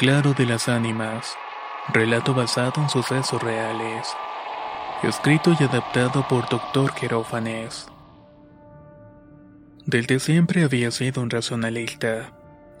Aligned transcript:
claro 0.00 0.32
de 0.32 0.46
las 0.46 0.66
ánimas. 0.70 1.36
Relato 1.92 2.32
basado 2.32 2.80
en 2.80 2.88
sucesos 2.88 3.42
reales. 3.42 4.08
Escrito 5.02 5.54
y 5.60 5.62
adaptado 5.62 6.26
por 6.26 6.48
Dr. 6.48 6.90
Jerófanes. 6.94 7.86
Desde 9.84 10.18
siempre 10.18 10.64
había 10.64 10.90
sido 10.90 11.20
un 11.20 11.28
racionalista. 11.28 12.32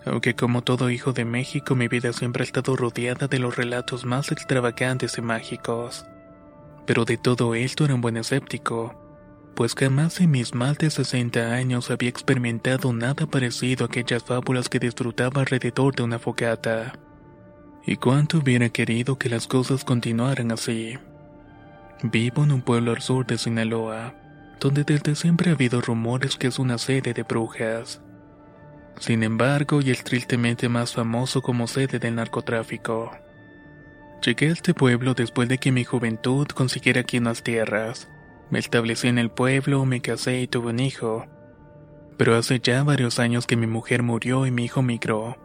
Aunque 0.06 0.34
como 0.34 0.62
todo 0.62 0.88
hijo 0.88 1.12
de 1.12 1.26
México 1.26 1.74
mi 1.74 1.88
vida 1.88 2.14
siempre 2.14 2.42
ha 2.42 2.46
estado 2.46 2.74
rodeada 2.74 3.28
de 3.28 3.38
los 3.38 3.54
relatos 3.54 4.06
más 4.06 4.32
extravagantes 4.32 5.18
y 5.18 5.20
mágicos. 5.20 6.06
Pero 6.86 7.04
de 7.04 7.18
todo 7.18 7.54
esto 7.54 7.84
era 7.84 7.96
un 7.96 8.00
buen 8.00 8.16
escéptico 8.16 8.96
pues 9.54 9.74
jamás 9.74 10.18
en 10.20 10.30
mis 10.30 10.54
más 10.54 10.78
de 10.78 10.88
60 10.88 11.52
años 11.52 11.90
había 11.90 12.08
experimentado 12.08 12.94
nada 12.94 13.26
parecido 13.26 13.84
a 13.84 13.88
aquellas 13.88 14.24
fábulas 14.24 14.70
que 14.70 14.78
disfrutaba 14.78 15.42
alrededor 15.42 15.94
de 15.94 16.02
una 16.02 16.18
fogata. 16.18 16.94
Y 17.86 17.96
cuánto 17.96 18.38
hubiera 18.38 18.68
querido 18.68 19.18
que 19.18 19.28
las 19.28 19.46
cosas 19.46 19.84
continuaran 19.84 20.52
así. 20.52 20.98
Vivo 22.02 22.44
en 22.44 22.52
un 22.52 22.62
pueblo 22.62 22.92
al 22.92 23.02
sur 23.02 23.26
de 23.26 23.38
Sinaloa, 23.38 24.14
donde 24.60 24.84
desde 24.84 25.14
siempre 25.14 25.50
ha 25.50 25.54
habido 25.54 25.80
rumores 25.80 26.36
que 26.36 26.48
es 26.48 26.58
una 26.58 26.78
sede 26.78 27.12
de 27.12 27.22
brujas. 27.22 28.00
Sin 28.98 29.22
embargo, 29.22 29.80
y 29.80 29.90
es 29.90 30.04
tristemente 30.04 30.68
más 30.68 30.92
famoso 30.92 31.42
como 31.42 31.66
sede 31.66 31.98
del 31.98 32.16
narcotráfico. 32.16 33.10
Llegué 34.24 34.48
a 34.48 34.52
este 34.52 34.74
pueblo 34.74 35.14
después 35.14 35.48
de 35.48 35.58
que 35.58 35.72
mi 35.72 35.84
juventud 35.84 36.46
consiguiera 36.48 37.00
aquí 37.00 37.18
unas 37.18 37.42
tierras 37.42 38.08
me 38.50 38.58
establecí 38.58 39.06
en 39.06 39.18
el 39.18 39.30
pueblo, 39.30 39.84
me 39.86 40.00
casé 40.00 40.40
y 40.40 40.48
tuve 40.48 40.70
un 40.70 40.80
hijo. 40.80 41.24
Pero 42.16 42.36
hace 42.36 42.58
ya 42.58 42.82
varios 42.82 43.20
años 43.20 43.46
que 43.46 43.56
mi 43.56 43.68
mujer 43.68 44.02
murió 44.02 44.44
y 44.44 44.50
mi 44.50 44.64
hijo 44.64 44.82
migró. 44.82 45.36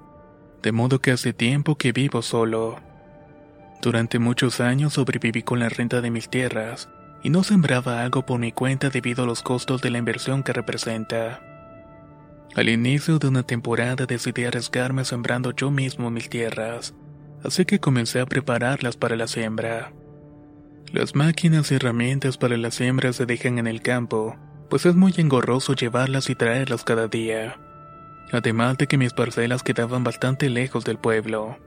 De 0.61 0.71
modo 0.71 0.99
que 0.99 1.11
hace 1.11 1.33
tiempo 1.33 1.77
que 1.77 1.91
vivo 1.91 2.21
solo. 2.21 2.79
Durante 3.81 4.19
muchos 4.19 4.61
años 4.61 4.93
sobreviví 4.93 5.43
con 5.43 5.59
la 5.59 5.69
renta 5.69 6.01
de 6.01 6.09
mis 6.09 6.29
tierras 6.29 6.89
y 7.23 7.29
no 7.29 7.43
sembraba 7.43 8.01
algo 8.03 8.25
por 8.25 8.39
mi 8.39 8.51
cuenta 8.51 8.89
debido 8.89 9.23
a 9.23 9.27
los 9.27 9.41
costos 9.41 9.81
de 9.81 9.89
la 9.89 9.97
inversión 9.97 10.43
que 10.43 10.53
representa. 10.53 11.41
Al 12.55 12.69
inicio 12.69 13.19
de 13.19 13.27
una 13.27 13.43
temporada 13.43 14.05
decidí 14.05 14.45
arriesgarme 14.45 15.03
sembrando 15.05 15.51
yo 15.51 15.71
mismo 15.71 16.09
mis 16.09 16.29
tierras, 16.29 16.93
así 17.43 17.65
que 17.65 17.79
comencé 17.79 18.21
a 18.21 18.25
prepararlas 18.25 18.95
para 18.95 19.15
la 19.15 19.27
siembra. 19.27 19.91
Las 20.93 21.15
máquinas 21.15 21.71
y 21.71 21.75
herramientas 21.75 22.37
para 22.37 22.57
las 22.57 22.75
siembras 22.75 23.17
se 23.17 23.25
dejan 23.25 23.57
en 23.57 23.67
el 23.67 23.81
campo, 23.81 24.37
pues 24.69 24.85
es 24.85 24.95
muy 24.95 25.13
engorroso 25.17 25.73
llevarlas 25.73 26.29
y 26.29 26.35
traerlas 26.35 26.83
cada 26.83 27.07
día. 27.07 27.59
Además 28.31 28.77
de 28.77 28.87
que 28.87 28.97
mis 28.97 29.13
parcelas 29.13 29.63
quedaban 29.63 30.03
bastante 30.03 30.49
lejos 30.49 30.83
del 30.83 30.97
pueblo, 30.97 31.57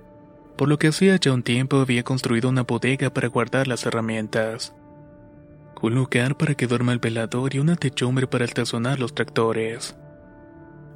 por 0.56 0.68
lo 0.68 0.78
que 0.78 0.88
hacía 0.88 1.16
ya 1.16 1.32
un 1.32 1.44
tiempo 1.44 1.76
había 1.76 2.02
construido 2.02 2.48
una 2.48 2.64
bodega 2.64 3.10
para 3.10 3.28
guardar 3.28 3.68
las 3.68 3.86
herramientas. 3.86 4.74
Un 5.80 5.94
lugar 5.94 6.36
para 6.36 6.54
que 6.54 6.66
duerma 6.66 6.92
el 6.92 6.98
velador 6.98 7.54
y 7.54 7.60
una 7.60 7.76
techumbre 7.76 8.26
para 8.26 8.44
estacionar 8.44 8.98
los 8.98 9.14
tractores. 9.14 9.96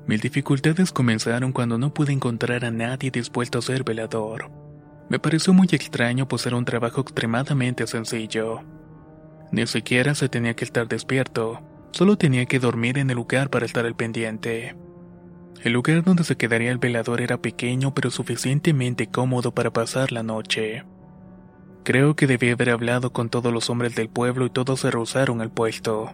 Mis 0.07 0.21
dificultades 0.21 0.91
comenzaron 0.91 1.53
cuando 1.53 1.79
no 1.79 1.95
pude 1.95 2.13
encontrar 2.13 2.65
a 2.65 2.73
nadie 2.73 3.13
dispuesto 3.13 3.61
a 3.61 3.63
ser 3.63 3.85
velador. 3.85 4.51
Me 5.09 5.21
pareció 5.21 5.53
muy 5.53 5.69
extraño 5.71 6.27
pues 6.27 6.45
era 6.47 6.57
un 6.57 6.65
trabajo 6.65 7.01
extremadamente 7.03 7.87
sencillo. 7.87 8.63
Ni 9.53 9.67
siquiera 9.69 10.17
se 10.17 10.29
tenía 10.29 10.55
que 10.55 10.65
estar 10.65 10.89
despierto, 10.89 11.61
solo 11.93 12.19
tenía 12.19 12.47
que 12.47 12.59
dormir 12.59 12.99
en 12.99 13.11
el 13.11 13.17
lugar 13.17 13.49
para 13.51 13.67
estar 13.67 13.87
al 13.87 13.95
pendiente. 13.95 14.75
El 15.61 15.73
lugar 15.75 16.03
donde 16.03 16.25
se 16.25 16.37
quedaría 16.37 16.71
el 16.71 16.79
velador 16.79 17.21
era 17.21 17.37
pequeño 17.37 17.95
pero 17.95 18.11
suficientemente 18.11 19.09
cómodo 19.09 19.53
para 19.53 19.73
pasar 19.73 20.13
la 20.13 20.23
noche. 20.23 20.85
Creo 21.85 22.17
que 22.17 22.27
debí 22.27 22.51
haber 22.51 22.71
hablado 22.71 23.13
con 23.13 23.29
todos 23.29 23.53
los 23.53 23.69
hombres 23.71 23.95
del 23.95 24.09
pueblo 24.09 24.47
y 24.47 24.51
todos 24.51 24.81
se 24.81 24.91
rehusaron 24.91 25.41
al 25.41 25.51
puesto. 25.51 26.13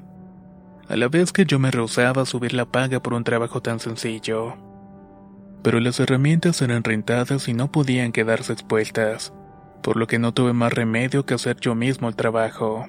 A 0.89 0.97
la 0.97 1.09
vez 1.09 1.33
que 1.33 1.45
yo 1.45 1.59
me 1.59 1.71
rehusaba 1.71 2.23
a 2.23 2.27
subir 2.27 2.55
la 2.55 2.65
paga 2.65 3.03
por 3.03 3.15
un 3.15 3.25
trabajo 3.25 3.61
tan 3.61 3.79
sencillo 3.79 4.57
pero 5.63 5.81
las 5.81 5.99
herramientas 6.01 6.63
eran 6.63 6.85
rentadas 6.85 7.49
y 7.49 7.55
no 7.55 7.71
podían 7.71 8.13
quedarse 8.13 8.53
expuestas, 8.53 9.33
por 9.83 9.97
lo 9.97 10.07
que 10.07 10.19
no 10.19 10.33
tuve 10.33 10.53
más 10.53 10.73
remedio 10.73 11.27
que 11.27 11.35
hacer 11.35 11.59
yo 11.61 11.75
mismo 11.75 12.09
el 12.09 12.17
trabajo. 12.17 12.87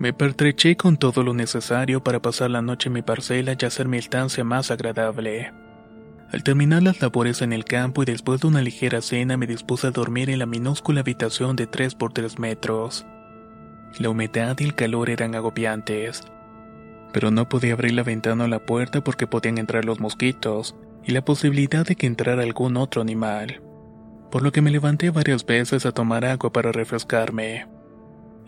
Me 0.00 0.14
pertreché 0.14 0.78
con 0.78 0.96
todo 0.96 1.22
lo 1.22 1.34
necesario 1.34 2.02
para 2.02 2.22
pasar 2.22 2.50
la 2.50 2.62
noche 2.62 2.88
en 2.88 2.94
mi 2.94 3.02
parcela 3.02 3.52
y 3.52 3.64
hacer 3.66 3.86
mi 3.86 3.98
estancia 3.98 4.42
más 4.44 4.70
agradable. 4.70 5.52
Al 6.32 6.42
terminar 6.42 6.82
las 6.82 7.02
labores 7.02 7.42
en 7.42 7.52
el 7.52 7.66
campo 7.66 8.02
y 8.02 8.06
después 8.06 8.40
de 8.40 8.46
una 8.46 8.62
ligera 8.62 9.02
cena 9.02 9.36
me 9.36 9.46
dispuse 9.46 9.88
a 9.88 9.90
dormir 9.90 10.30
en 10.30 10.38
la 10.38 10.46
minúscula 10.46 11.02
habitación 11.02 11.54
de 11.54 11.66
3 11.66 11.96
por 11.96 12.14
3 12.14 12.38
metros. 12.38 13.04
La 13.98 14.08
humedad 14.08 14.56
y 14.58 14.64
el 14.64 14.74
calor 14.74 15.10
eran 15.10 15.34
agobiantes, 15.34 16.22
pero 17.12 17.30
no 17.30 17.50
podía 17.50 17.74
abrir 17.74 17.92
la 17.92 18.02
ventana 18.02 18.44
o 18.44 18.48
la 18.48 18.64
puerta 18.64 19.04
porque 19.04 19.26
podían 19.26 19.58
entrar 19.58 19.84
los 19.84 20.00
mosquitos, 20.00 20.76
y 21.04 21.12
la 21.12 21.22
posibilidad 21.26 21.84
de 21.84 21.96
que 21.96 22.06
entrara 22.06 22.42
algún 22.42 22.78
otro 22.78 23.02
animal, 23.02 23.60
por 24.30 24.40
lo 24.40 24.50
que 24.50 24.62
me 24.62 24.70
levanté 24.70 25.10
varias 25.10 25.44
veces 25.44 25.84
a 25.84 25.92
tomar 25.92 26.24
agua 26.24 26.50
para 26.50 26.72
refrescarme. 26.72 27.79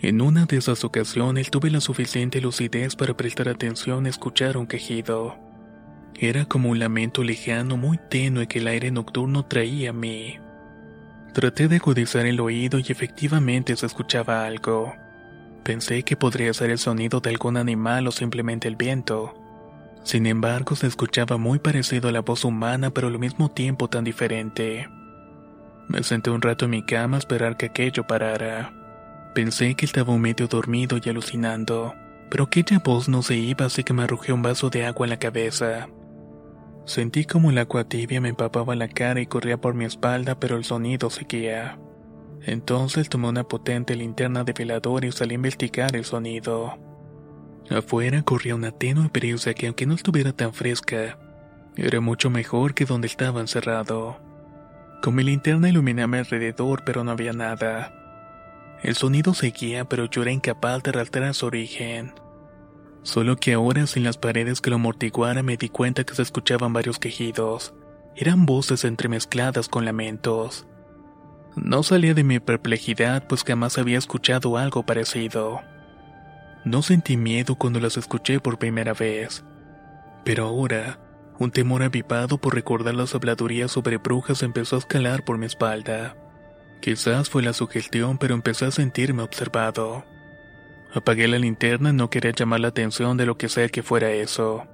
En 0.03 0.21
una 0.21 0.47
de 0.47 0.57
esas 0.57 0.85
ocasiones 0.85 1.51
tuve 1.51 1.71
la 1.71 1.81
suficiente 1.81 2.41
lucidez 2.41 2.97
para 2.97 3.17
prestar 3.17 3.49
atención 3.49 4.05
y 4.05 4.09
escuchar 4.09 4.57
un 4.57 4.67
quejido. 4.67 5.37
Era 6.19 6.45
como 6.45 6.71
un 6.71 6.81
lamento 6.81 7.23
lejano 7.23 7.77
muy 7.77 7.99
tenue 8.11 8.49
que 8.49 8.59
el 8.59 8.67
aire 8.67 8.91
nocturno 8.91 9.47
traía 9.47 9.91
a 9.91 9.93
mí. 9.93 10.39
Traté 11.33 11.69
de 11.69 11.77
agudizar 11.77 12.27
el 12.27 12.41
oído 12.41 12.81
y 12.81 12.85
efectivamente 12.89 13.77
se 13.77 13.87
escuchaba 13.87 14.45
algo. 14.45 14.93
Pensé 15.62 16.03
que 16.03 16.17
podría 16.17 16.53
ser 16.53 16.71
el 16.71 16.79
sonido 16.79 17.21
de 17.21 17.31
algún 17.31 17.57
animal 17.57 18.09
o 18.09 18.11
simplemente 18.11 18.67
el 18.67 18.75
viento, 18.75 19.33
sin 20.05 20.27
embargo, 20.27 20.75
se 20.75 20.89
escuchaba 20.89 21.37
muy 21.37 21.61
parecido 21.61 22.09
a 22.09 22.12
la 22.12 22.23
voz 22.23 22.45
humana, 22.45 22.91
pero 22.91 23.07
al 23.07 23.19
mismo 23.19 23.51
tiempo 23.51 23.89
tan 23.89 24.03
diferente. 24.03 24.89
Me 25.89 26.03
senté 26.03 26.31
un 26.31 26.43
rato 26.43 26.65
en 26.65 26.73
mi 26.73 26.85
cama 26.85 27.17
a 27.17 27.21
esperar 27.21 27.57
que 27.57 27.67
aquello 27.67 28.05
parara. 28.07 28.81
Pensé 29.34 29.75
que 29.75 29.87
estaba 29.87 30.16
medio 30.19 30.47
dormido 30.47 30.98
y 31.03 31.09
alucinando, 31.09 31.94
pero 32.28 32.44
aquella 32.44 32.81
voz 32.81 33.09
no 33.09 33.22
se 33.22 33.37
iba, 33.37 33.66
así 33.66 33.82
que 33.82 33.94
me 33.94 34.03
arrojé 34.03 34.32
un 34.32 34.43
vaso 34.43 34.69
de 34.69 34.84
agua 34.84 35.06
en 35.06 35.10
la 35.10 35.19
cabeza. 35.19 35.88
Sentí 36.84 37.25
como 37.25 37.50
el 37.50 37.59
agua 37.59 37.84
tibia 37.84 38.20
me 38.20 38.28
empapaba 38.28 38.75
la 38.75 38.88
cara 38.88 39.20
y 39.20 39.26
corría 39.26 39.59
por 39.59 39.75
mi 39.75 39.87
espalda, 39.87 40.38
pero 40.38 40.56
el 40.56 40.65
sonido 40.65 41.09
seguía. 41.09 41.78
Entonces 42.43 43.09
tomé 43.09 43.28
una 43.28 43.44
potente 43.44 43.97
linterna 43.97 44.44
de 44.44 44.53
velador 44.53 45.04
y 45.04 45.12
salí 45.12 45.32
a 45.32 45.37
investigar 45.37 45.96
el 45.96 46.05
sonido. 46.05 46.78
Afuera 47.70 48.23
corría 48.23 48.55
una 48.55 48.73
tenue 48.73 49.08
brisa 49.08 49.55
que 49.55 49.69
aunque 49.69 49.87
no 49.87 49.94
estuviera 49.94 50.32
tan 50.32 50.52
fresca, 50.52 51.19
era 51.76 52.00
mucho 52.00 52.28
mejor 52.28 52.75
que 52.75 52.85
donde 52.85 53.06
estaba 53.06 53.40
encerrado. 53.40 54.19
Con 55.02 55.14
mi 55.14 55.23
linterna 55.23 55.70
iluminé 55.70 56.02
a 56.02 56.06
mi 56.06 56.19
alrededor, 56.19 56.82
pero 56.85 57.02
no 57.02 57.12
había 57.12 57.32
nada. 57.32 58.01
El 58.82 58.96
sonido 58.96 59.32
seguía, 59.32 59.84
pero 59.84 60.06
yo 60.06 60.23
era 60.23 60.32
incapaz 60.32 60.82
de 60.82 60.93
rastrear 60.93 61.34
su 61.34 61.46
origen. 61.46 62.14
Solo 63.02 63.37
que 63.37 63.52
ahora, 63.52 63.87
sin 63.87 64.05
las 64.05 64.17
paredes 64.17 64.61
que 64.61 64.70
lo 64.70 64.76
amortiguaran, 64.76 65.44
me 65.44 65.56
di 65.56 65.69
cuenta 65.69 66.05
que 66.05 66.14
se 66.14 66.23
escuchaban 66.23 66.73
varios 66.73 66.99
quejidos. 66.99 67.75
Eran 68.17 68.44
voces 68.44 68.84
entremezcladas 68.84 69.69
con 69.69 69.84
lamentos. 69.84 70.67
No 71.55 71.82
salía 71.82 72.14
de 72.14 72.25
mi 72.25 72.40
perplejidad, 72.40 73.26
pues 73.29 73.44
jamás 73.44 73.79
había 73.79 73.99
escuchado 73.99 74.56
algo 74.56 74.85
parecido. 74.85 75.61
No 76.64 76.82
sentí 76.82 77.17
miedo 77.17 77.56
cuando 77.56 77.81
las 77.81 77.96
escuché 77.96 78.40
por 78.40 78.58
primera 78.58 78.94
vez. 78.94 79.44
Pero 80.25 80.46
ahora, 80.46 80.99
un 81.38 81.50
temor 81.50 81.82
avivado 81.82 82.38
por 82.38 82.55
recordar 82.55 82.94
las 82.94 83.14
habladurías 83.14 83.73
sobre 83.73 83.96
brujas 83.96 84.43
empezó 84.43 84.76
a 84.76 84.78
escalar 84.78 85.25
por 85.25 85.38
mi 85.38 85.46
espalda. 85.46 86.17
Quizás 86.82 87.31
fue 87.31 87.44
la 87.44 87.52
sugestión, 87.52 88.19
pero 88.19 88.34
empecé 88.34 88.64
a 88.64 88.73
sentirme 88.73 89.23
observado. 89.23 90.05
Apagué 90.93 91.29
la 91.29 91.38
linterna 91.38 91.90
y 91.90 91.93
no 91.93 92.11
quería 92.11 92.32
llamar 92.32 92.58
la 92.58 92.69
atención 92.69 93.17
de 93.17 93.25
lo 93.25 93.38
que 93.38 93.49
sea 93.49 93.69
que 93.69 93.84
fuera 93.84 94.11
eso. 94.11 94.67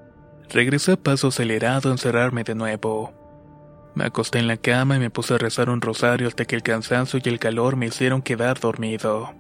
Regresé 0.49 0.93
a 0.93 0.97
paso 0.97 1.29
acelerado 1.29 1.91
a 1.91 1.93
encerrarme 1.93 2.45
de 2.45 2.55
nuevo. 2.55 3.13
Me 3.95 4.07
acosté 4.07 4.39
en 4.39 4.49
la 4.49 4.57
cama 4.57 4.97
y 4.97 5.01
me 5.01 5.11
puse 5.11 5.35
a 5.35 5.39
rezar 5.39 5.69
un 5.69 5.83
rosario 5.83 6.29
hasta 6.29 6.47
que 6.47 6.57
el 6.57 6.63
cansancio 6.63 7.21
y 7.23 7.29
el 7.29 7.39
calor 7.39 7.77
me 7.77 7.89
hicieron 7.89 8.23
quedar 8.23 8.59
dormido. 8.59 9.35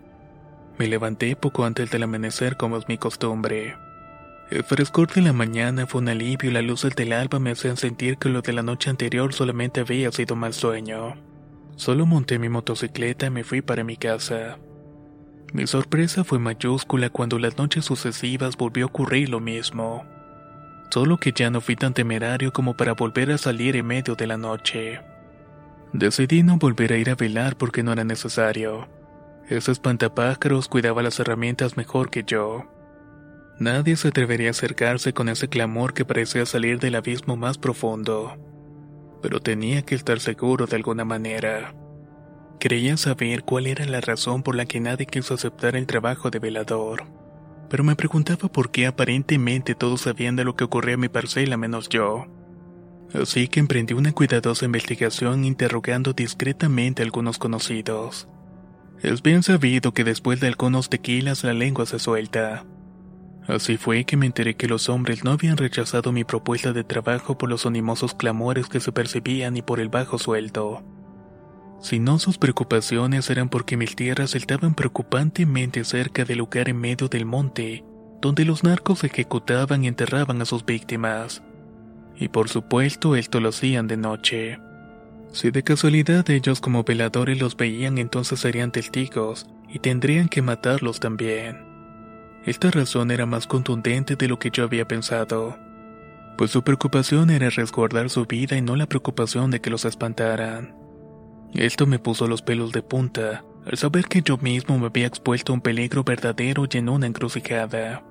Me 0.78 0.88
levanté 0.88 1.36
poco 1.36 1.64
antes 1.64 1.90
del 1.90 2.02
amanecer 2.02 2.58
como 2.58 2.76
es 2.76 2.86
mi 2.86 2.98
costumbre. 2.98 3.76
El 4.50 4.62
frescor 4.62 5.10
de 5.10 5.22
la 5.22 5.32
mañana 5.32 5.86
fue 5.86 6.02
un 6.02 6.10
alivio 6.10 6.50
y 6.50 6.52
la 6.52 6.60
luz 6.60 6.82
del 6.82 7.14
alba 7.14 7.38
me 7.38 7.52
hacían 7.52 7.78
sentir 7.78 8.18
que 8.18 8.28
lo 8.28 8.42
de 8.42 8.52
la 8.52 8.62
noche 8.62 8.90
anterior 8.90 9.32
solamente 9.32 9.80
había 9.80 10.12
sido 10.12 10.36
mal 10.36 10.52
sueño. 10.52 11.27
Solo 11.78 12.06
monté 12.06 12.40
mi 12.40 12.48
motocicleta 12.48 13.26
y 13.26 13.30
me 13.30 13.44
fui 13.44 13.62
para 13.62 13.84
mi 13.84 13.96
casa. 13.96 14.58
Mi 15.52 15.68
sorpresa 15.68 16.24
fue 16.24 16.40
mayúscula 16.40 17.08
cuando 17.08 17.38
las 17.38 17.56
noches 17.56 17.84
sucesivas 17.84 18.56
volvió 18.56 18.86
a 18.86 18.88
ocurrir 18.88 19.28
lo 19.28 19.38
mismo. 19.38 20.04
Solo 20.90 21.18
que 21.18 21.30
ya 21.30 21.50
no 21.50 21.60
fui 21.60 21.76
tan 21.76 21.94
temerario 21.94 22.52
como 22.52 22.76
para 22.76 22.94
volver 22.94 23.30
a 23.30 23.38
salir 23.38 23.76
en 23.76 23.86
medio 23.86 24.16
de 24.16 24.26
la 24.26 24.36
noche. 24.36 25.00
Decidí 25.92 26.42
no 26.42 26.58
volver 26.58 26.92
a 26.92 26.96
ir 26.96 27.10
a 27.10 27.14
velar 27.14 27.56
porque 27.56 27.84
no 27.84 27.92
era 27.92 28.02
necesario. 28.02 28.88
Ese 29.48 29.70
espantapájaros 29.70 30.66
cuidaba 30.66 31.04
las 31.04 31.20
herramientas 31.20 31.76
mejor 31.76 32.10
que 32.10 32.24
yo. 32.24 32.66
Nadie 33.60 33.94
se 33.94 34.08
atrevería 34.08 34.48
a 34.48 34.50
acercarse 34.50 35.12
con 35.12 35.28
ese 35.28 35.46
clamor 35.46 35.94
que 35.94 36.04
parecía 36.04 36.44
salir 36.44 36.80
del 36.80 36.96
abismo 36.96 37.36
más 37.36 37.56
profundo. 37.56 38.36
Pero 39.22 39.40
tenía 39.40 39.82
que 39.82 39.94
estar 39.94 40.20
seguro 40.20 40.66
de 40.66 40.76
alguna 40.76 41.04
manera. 41.04 41.74
Creía 42.60 42.96
saber 42.96 43.44
cuál 43.44 43.66
era 43.66 43.84
la 43.86 44.00
razón 44.00 44.42
por 44.42 44.54
la 44.56 44.66
que 44.66 44.80
nadie 44.80 45.06
quiso 45.06 45.34
aceptar 45.34 45.76
el 45.76 45.86
trabajo 45.86 46.30
de 46.30 46.38
velador. 46.38 47.04
Pero 47.68 47.84
me 47.84 47.96
preguntaba 47.96 48.48
por 48.48 48.70
qué 48.70 48.86
aparentemente 48.86 49.74
todos 49.74 50.02
sabían 50.02 50.36
de 50.36 50.44
lo 50.44 50.56
que 50.56 50.64
ocurría 50.64 50.94
en 50.94 51.00
mi 51.00 51.08
parcela 51.08 51.56
menos 51.56 51.88
yo. 51.88 52.26
Así 53.14 53.48
que 53.48 53.60
emprendí 53.60 53.94
una 53.94 54.12
cuidadosa 54.12 54.64
investigación 54.64 55.44
interrogando 55.44 56.12
discretamente 56.12 57.02
a 57.02 57.04
algunos 57.04 57.38
conocidos. 57.38 58.28
Es 59.02 59.22
bien 59.22 59.42
sabido 59.42 59.92
que 59.92 60.04
después 60.04 60.40
de 60.40 60.48
algunos 60.48 60.88
tequilas 60.88 61.44
la 61.44 61.54
lengua 61.54 61.86
se 61.86 61.98
suelta. 61.98 62.64
Así 63.48 63.76
fue 63.76 64.04
que 64.04 64.16
me 64.16 64.26
enteré 64.26 64.54
que 64.54 64.68
los 64.68 64.88
hombres 64.88 65.24
no 65.24 65.32
habían 65.32 65.56
rechazado 65.56 66.12
mi 66.12 66.22
propuesta 66.22 66.72
de 66.72 66.84
trabajo 66.84 67.36
por 67.36 67.48
los 67.48 67.66
animosos 67.66 68.14
clamores 68.14 68.68
que 68.68 68.78
se 68.78 68.92
percibían 68.92 69.56
y 69.56 69.62
por 69.62 69.80
el 69.80 69.88
bajo 69.88 70.18
sueldo 70.18 70.84
no 72.00 72.18
sus 72.18 72.38
preocupaciones 72.38 73.30
eran 73.30 73.48
porque 73.48 73.76
mis 73.76 73.94
tierras 73.96 74.34
estaban 74.34 74.74
preocupantemente 74.74 75.84
cerca 75.84 76.24
del 76.24 76.38
lugar 76.38 76.68
en 76.68 76.76
medio 76.76 77.08
del 77.08 77.24
monte, 77.24 77.84
donde 78.20 78.44
los 78.44 78.64
narcos 78.64 79.04
ejecutaban 79.04 79.84
y 79.84 79.88
enterraban 79.88 80.42
a 80.42 80.44
sus 80.44 80.64
víctimas. 80.64 81.42
Y 82.16 82.28
por 82.28 82.48
supuesto 82.48 83.16
esto 83.16 83.40
lo 83.40 83.50
hacían 83.50 83.86
de 83.86 83.96
noche. 83.96 84.58
Si 85.32 85.50
de 85.50 85.62
casualidad 85.62 86.28
ellos 86.30 86.60
como 86.60 86.84
veladores 86.84 87.40
los 87.40 87.56
veían 87.56 87.98
entonces 87.98 88.40
serían 88.40 88.72
testigos 88.72 89.46
y 89.68 89.78
tendrían 89.78 90.28
que 90.28 90.42
matarlos 90.42 91.00
también. 91.00 91.67
Esta 92.44 92.70
razón 92.70 93.10
era 93.10 93.26
más 93.26 93.46
contundente 93.46 94.16
de 94.16 94.28
lo 94.28 94.38
que 94.38 94.50
yo 94.50 94.64
había 94.64 94.86
pensado, 94.86 95.58
pues 96.38 96.52
su 96.52 96.62
preocupación 96.62 97.30
era 97.30 97.50
resguardar 97.50 98.10
su 98.10 98.24
vida 98.24 98.56
y 98.56 98.62
no 98.62 98.76
la 98.76 98.86
preocupación 98.86 99.50
de 99.50 99.60
que 99.60 99.70
los 99.70 99.84
espantaran. 99.84 100.76
Esto 101.52 101.86
me 101.86 101.98
puso 101.98 102.28
los 102.28 102.42
pelos 102.42 102.70
de 102.70 102.80
punta, 102.80 103.44
al 103.66 103.76
saber 103.76 104.06
que 104.06 104.22
yo 104.22 104.38
mismo 104.38 104.78
me 104.78 104.86
había 104.86 105.08
expuesto 105.08 105.52
a 105.52 105.56
un 105.56 105.60
peligro 105.60 106.04
verdadero 106.04 106.64
y 106.70 106.78
en 106.78 106.88
una 106.88 107.08
encrucijada. 107.08 108.04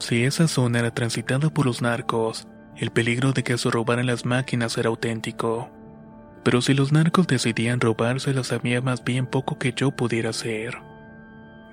Si 0.00 0.24
esa 0.24 0.48
zona 0.48 0.80
era 0.80 0.92
transitada 0.92 1.48
por 1.48 1.64
los 1.64 1.80
narcos, 1.80 2.48
el 2.76 2.90
peligro 2.90 3.32
de 3.32 3.44
que 3.44 3.56
se 3.56 3.70
robaran 3.70 4.06
las 4.06 4.24
máquinas 4.24 4.76
era 4.76 4.88
auténtico. 4.88 5.70
Pero 6.42 6.60
si 6.60 6.74
los 6.74 6.92
narcos 6.92 7.28
decidían 7.28 7.80
robárselas 7.80 8.52
había 8.52 8.80
más 8.80 9.04
bien 9.04 9.26
poco 9.26 9.58
que 9.58 9.72
yo 9.72 9.92
pudiera 9.92 10.30
hacer. 10.30 10.87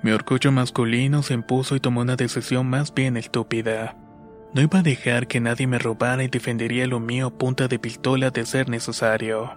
Mi 0.06 0.12
orgullo 0.12 0.52
masculino 0.52 1.24
se 1.24 1.34
impuso 1.34 1.74
y 1.74 1.80
tomó 1.80 2.02
una 2.02 2.14
decisión 2.14 2.70
más 2.70 2.94
bien 2.94 3.16
estúpida. 3.16 3.96
No 4.54 4.62
iba 4.62 4.78
a 4.78 4.82
dejar 4.84 5.26
que 5.26 5.40
nadie 5.40 5.66
me 5.66 5.80
robara 5.80 6.22
y 6.22 6.28
defendería 6.28 6.86
lo 6.86 7.00
mío 7.00 7.26
a 7.26 7.36
punta 7.36 7.66
de 7.66 7.80
pistola 7.80 8.30
de 8.30 8.46
ser 8.46 8.68
necesario. 8.68 9.50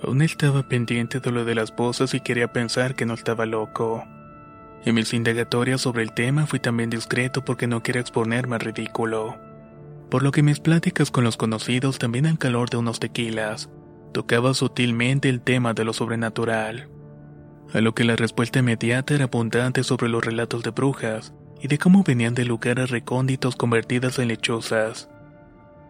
Aún 0.00 0.22
estaba 0.22 0.68
pendiente 0.68 1.18
de 1.18 1.32
lo 1.32 1.44
de 1.44 1.56
las 1.56 1.74
voces 1.74 2.14
y 2.14 2.20
quería 2.20 2.52
pensar 2.52 2.94
que 2.94 3.06
no 3.06 3.14
estaba 3.14 3.44
loco. 3.44 4.04
En 4.84 4.94
mis 4.94 5.12
indagatorias 5.12 5.80
sobre 5.80 6.04
el 6.04 6.12
tema 6.12 6.46
fui 6.46 6.60
también 6.60 6.88
discreto 6.88 7.44
porque 7.44 7.66
no 7.66 7.82
quería 7.82 8.02
exponerme 8.02 8.54
al 8.54 8.60
ridículo. 8.60 9.36
Por 10.12 10.22
lo 10.22 10.30
que 10.30 10.44
mis 10.44 10.60
pláticas 10.60 11.10
con 11.10 11.24
los 11.24 11.36
conocidos, 11.36 11.98
también 11.98 12.26
al 12.26 12.38
calor 12.38 12.70
de 12.70 12.76
unos 12.76 13.00
tequilas, 13.00 13.68
tocaba 14.12 14.54
sutilmente 14.54 15.28
el 15.28 15.40
tema 15.40 15.74
de 15.74 15.84
lo 15.84 15.92
sobrenatural. 15.92 16.88
A 17.72 17.80
lo 17.80 17.94
que 17.94 18.04
la 18.04 18.16
respuesta 18.16 18.60
inmediata 18.60 19.14
era 19.14 19.24
abundante 19.24 19.82
sobre 19.82 20.08
los 20.08 20.24
relatos 20.24 20.62
de 20.62 20.70
brujas 20.70 21.32
y 21.60 21.68
de 21.68 21.78
cómo 21.78 22.04
venían 22.04 22.34
de 22.34 22.44
lugares 22.44 22.90
recónditos 22.90 23.56
convertidas 23.56 24.18
en 24.18 24.28
lechuzas 24.28 25.08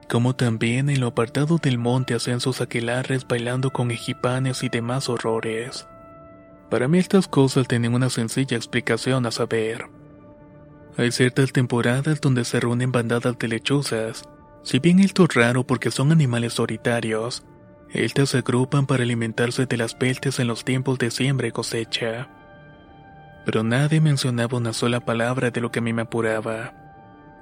como 0.08 0.34
también 0.34 0.90
en 0.90 1.00
lo 1.00 1.08
apartado 1.08 1.58
del 1.58 1.78
monte 1.78 2.14
hacían 2.14 2.40
sus 2.40 2.60
aquelares 2.60 3.26
bailando 3.26 3.72
con 3.72 3.90
ejipanes 3.90 4.62
y 4.62 4.68
demás 4.68 5.08
horrores. 5.08 5.86
Para 6.70 6.88
mí 6.88 6.98
estas 6.98 7.28
cosas 7.28 7.68
tienen 7.68 7.94
una 7.94 8.10
sencilla 8.10 8.56
explicación 8.56 9.26
a 9.26 9.30
saber. 9.30 9.86
Hay 10.96 11.10
ciertas 11.10 11.52
temporadas 11.52 12.20
donde 12.20 12.44
se 12.44 12.60
reúnen 12.60 12.92
bandadas 12.92 13.38
de 13.38 13.48
lechuzas, 13.48 14.24
si 14.62 14.78
bien 14.78 15.00
esto 15.00 15.24
es 15.24 15.34
raro 15.34 15.66
porque 15.66 15.90
son 15.90 16.12
animales 16.12 16.54
solitarios, 16.54 17.44
estas 17.94 18.30
se 18.30 18.38
agrupan 18.38 18.86
para 18.86 19.04
alimentarse 19.04 19.66
de 19.66 19.76
las 19.76 19.94
peltes 19.94 20.40
en 20.40 20.48
los 20.48 20.64
tiempos 20.64 20.98
de 20.98 21.12
siembra 21.12 21.46
y 21.46 21.52
cosecha. 21.52 22.28
Pero 23.46 23.62
nadie 23.62 24.00
mencionaba 24.00 24.58
una 24.58 24.72
sola 24.72 25.00
palabra 25.00 25.50
de 25.50 25.60
lo 25.60 25.70
que 25.70 25.78
a 25.78 25.82
mí 25.82 25.92
me 25.92 26.02
apuraba. 26.02 26.74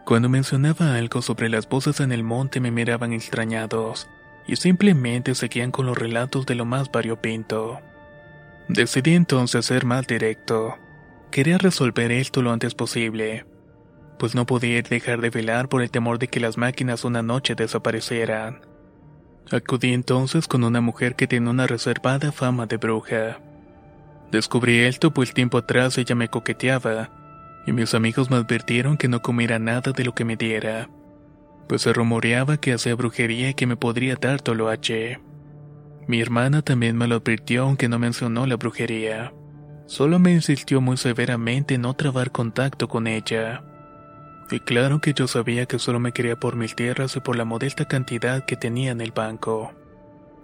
Cuando 0.05 0.29
mencionaba 0.29 0.97
algo 0.97 1.23
sobre 1.23 1.49
las 1.49 1.69
voces 1.69 2.01
en 2.01 2.13
el 2.13 2.23
monte 2.23 2.61
me 2.61 2.71
miraban 2.71 3.13
extrañados, 3.13 4.09
y 4.47 4.57
simplemente 4.57 5.35
seguían 5.35 5.71
con 5.71 5.87
los 5.87 5.97
relatos 5.97 6.45
de 6.45 6.55
lo 6.55 6.65
más 6.65 6.91
variopinto. 6.91 7.81
Decidí 8.69 9.15
entonces 9.15 9.65
ser 9.67 9.87
más 9.87 10.07
directo. 10.07 10.77
Quería 11.31 11.57
resolver 11.57 12.13
esto 12.13 12.43
lo 12.43 12.53
antes 12.53 12.75
posible, 12.75 13.47
pues 14.19 14.35
no 14.35 14.45
podía 14.45 14.83
dejar 14.83 15.21
de 15.21 15.31
velar 15.31 15.69
por 15.69 15.83
el 15.83 15.91
temor 15.91 16.19
de 16.19 16.29
que 16.29 16.41
las 16.41 16.59
máquinas 16.59 17.05
una 17.05 17.23
noche 17.23 17.55
desaparecieran. 17.55 18.72
Acudí 19.51 19.93
entonces 19.93 20.49
con 20.49 20.65
una 20.65 20.81
mujer 20.81 21.15
que 21.15 21.27
tiene 21.27 21.51
una 21.51 21.67
reservada 21.67 22.33
fama 22.33 22.67
de 22.67 22.77
bruja. 22.77 23.41
Descubrí 24.31 24.81
esto 24.81 25.13
pues 25.13 25.35
tiempo 25.35 25.59
atrás 25.59 25.99
ella 25.99 26.15
me 26.15 26.29
coqueteaba, 26.29 27.11
y 27.67 27.73
mis 27.73 27.95
amigos 27.95 28.31
me 28.31 28.37
advirtieron 28.37 28.97
que 28.97 29.09
no 29.09 29.21
comiera 29.21 29.59
nada 29.59 29.93
de 29.93 30.05
lo 30.05 30.15
que 30.15 30.25
me 30.25 30.37
diera, 30.37 30.89
pues 31.69 31.83
se 31.83 31.93
rumoreaba 31.93 32.57
que 32.57 32.73
hacía 32.73 32.95
brujería 32.95 33.51
y 33.51 33.55
que 33.55 33.67
me 33.67 33.77
podría 33.77 34.17
dar 34.17 34.41
toloache. 34.41 35.21
Mi 36.07 36.21
hermana 36.21 36.63
también 36.63 36.97
me 36.97 37.07
lo 37.07 37.17
advirtió 37.17 37.65
aunque 37.65 37.89
no 37.89 37.99
mencionó 37.99 38.47
la 38.47 38.57
brujería. 38.57 39.33
Solo 39.87 40.19
me 40.19 40.33
insistió 40.33 40.81
muy 40.81 40.97
severamente 40.97 41.75
en 41.75 41.83
no 41.83 41.95
trabar 41.95 42.33
contacto 42.33 42.89
con 42.89 43.07
ella. 43.07 43.63
Y 44.51 44.61
claro 44.61 45.01
que 45.01 45.15
yo 45.15 45.27
sabía 45.27 45.67
que 45.67 45.79
solo 45.79 45.99
me 46.01 46.13
quería 46.13 46.37
por 46.37 46.57
mis 46.57 46.75
tierras 46.75 47.17
y 47.17 47.21
por 47.21 47.37
la 47.37 47.45
modesta 47.45 47.87
cantidad 47.87 48.45
que 48.45 48.57
tenía 48.57 48.91
en 48.91 49.01
el 49.01 49.13
banco. 49.13 49.73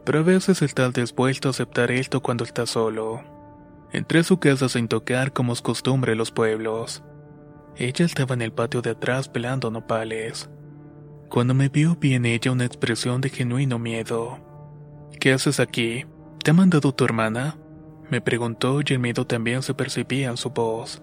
Pero 0.05 0.21
a 0.21 0.23
veces 0.23 0.63
está 0.63 0.91
dispuesto 0.91 1.49
a 1.49 1.51
aceptar 1.51 1.91
esto 1.91 2.21
cuando 2.21 2.45
está 2.45 2.65
solo. 2.65 3.23
Entré 3.93 4.21
a 4.21 4.25
su 4.25 4.39
casa 4.39 4.69
sin 4.69 4.89
tocar 4.89 5.33
como 5.33 5.53
es 5.53 5.61
costumbre 5.61 6.13
en 6.13 6.19
los 6.19 6.31
pueblos. 6.31 7.03
Ella 7.77 8.05
estaba 8.05 8.35
en 8.35 8.43
el 8.43 8.53
patio 8.53 8.83
de 8.83 8.91
atrás 8.91 9.29
pelando 9.29 9.71
nopales. 9.71 10.49
Cuando 11.29 11.53
me 11.53 11.69
vio 11.69 11.97
vi 12.01 12.15
en 12.15 12.25
ella 12.25 12.53
una 12.53 12.65
expresión 12.65 13.21
de 13.21 13.29
genuino 13.29 13.79
miedo. 13.79 14.39
¿Qué 15.21 15.33
haces 15.33 15.61
aquí? 15.61 16.07
¿Te 16.43 16.51
ha 16.53 16.55
mandado 16.55 16.93
tu 16.93 17.05
hermana? 17.05 17.59
Me 18.11 18.23
preguntó 18.23 18.81
y 18.81 18.93
el 18.93 18.99
miedo 18.99 19.27
también 19.27 19.63
se 19.63 19.75
percibía 19.75 20.31
en 20.31 20.39
su 20.39 20.51
voz. 20.51 21.03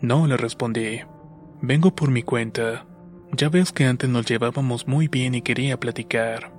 No, 0.00 0.26
le 0.26 0.36
respondí. 0.36 1.00
Vengo 1.62 1.94
por 1.94 2.10
mi 2.10 2.22
cuenta. 2.22 2.86
Ya 3.32 3.48
ves 3.48 3.72
que 3.72 3.86
antes 3.86 4.08
nos 4.10 4.26
llevábamos 4.26 4.88
muy 4.88 5.08
bien 5.08 5.34
y 5.34 5.42
quería 5.42 5.78
platicar. 5.78 6.52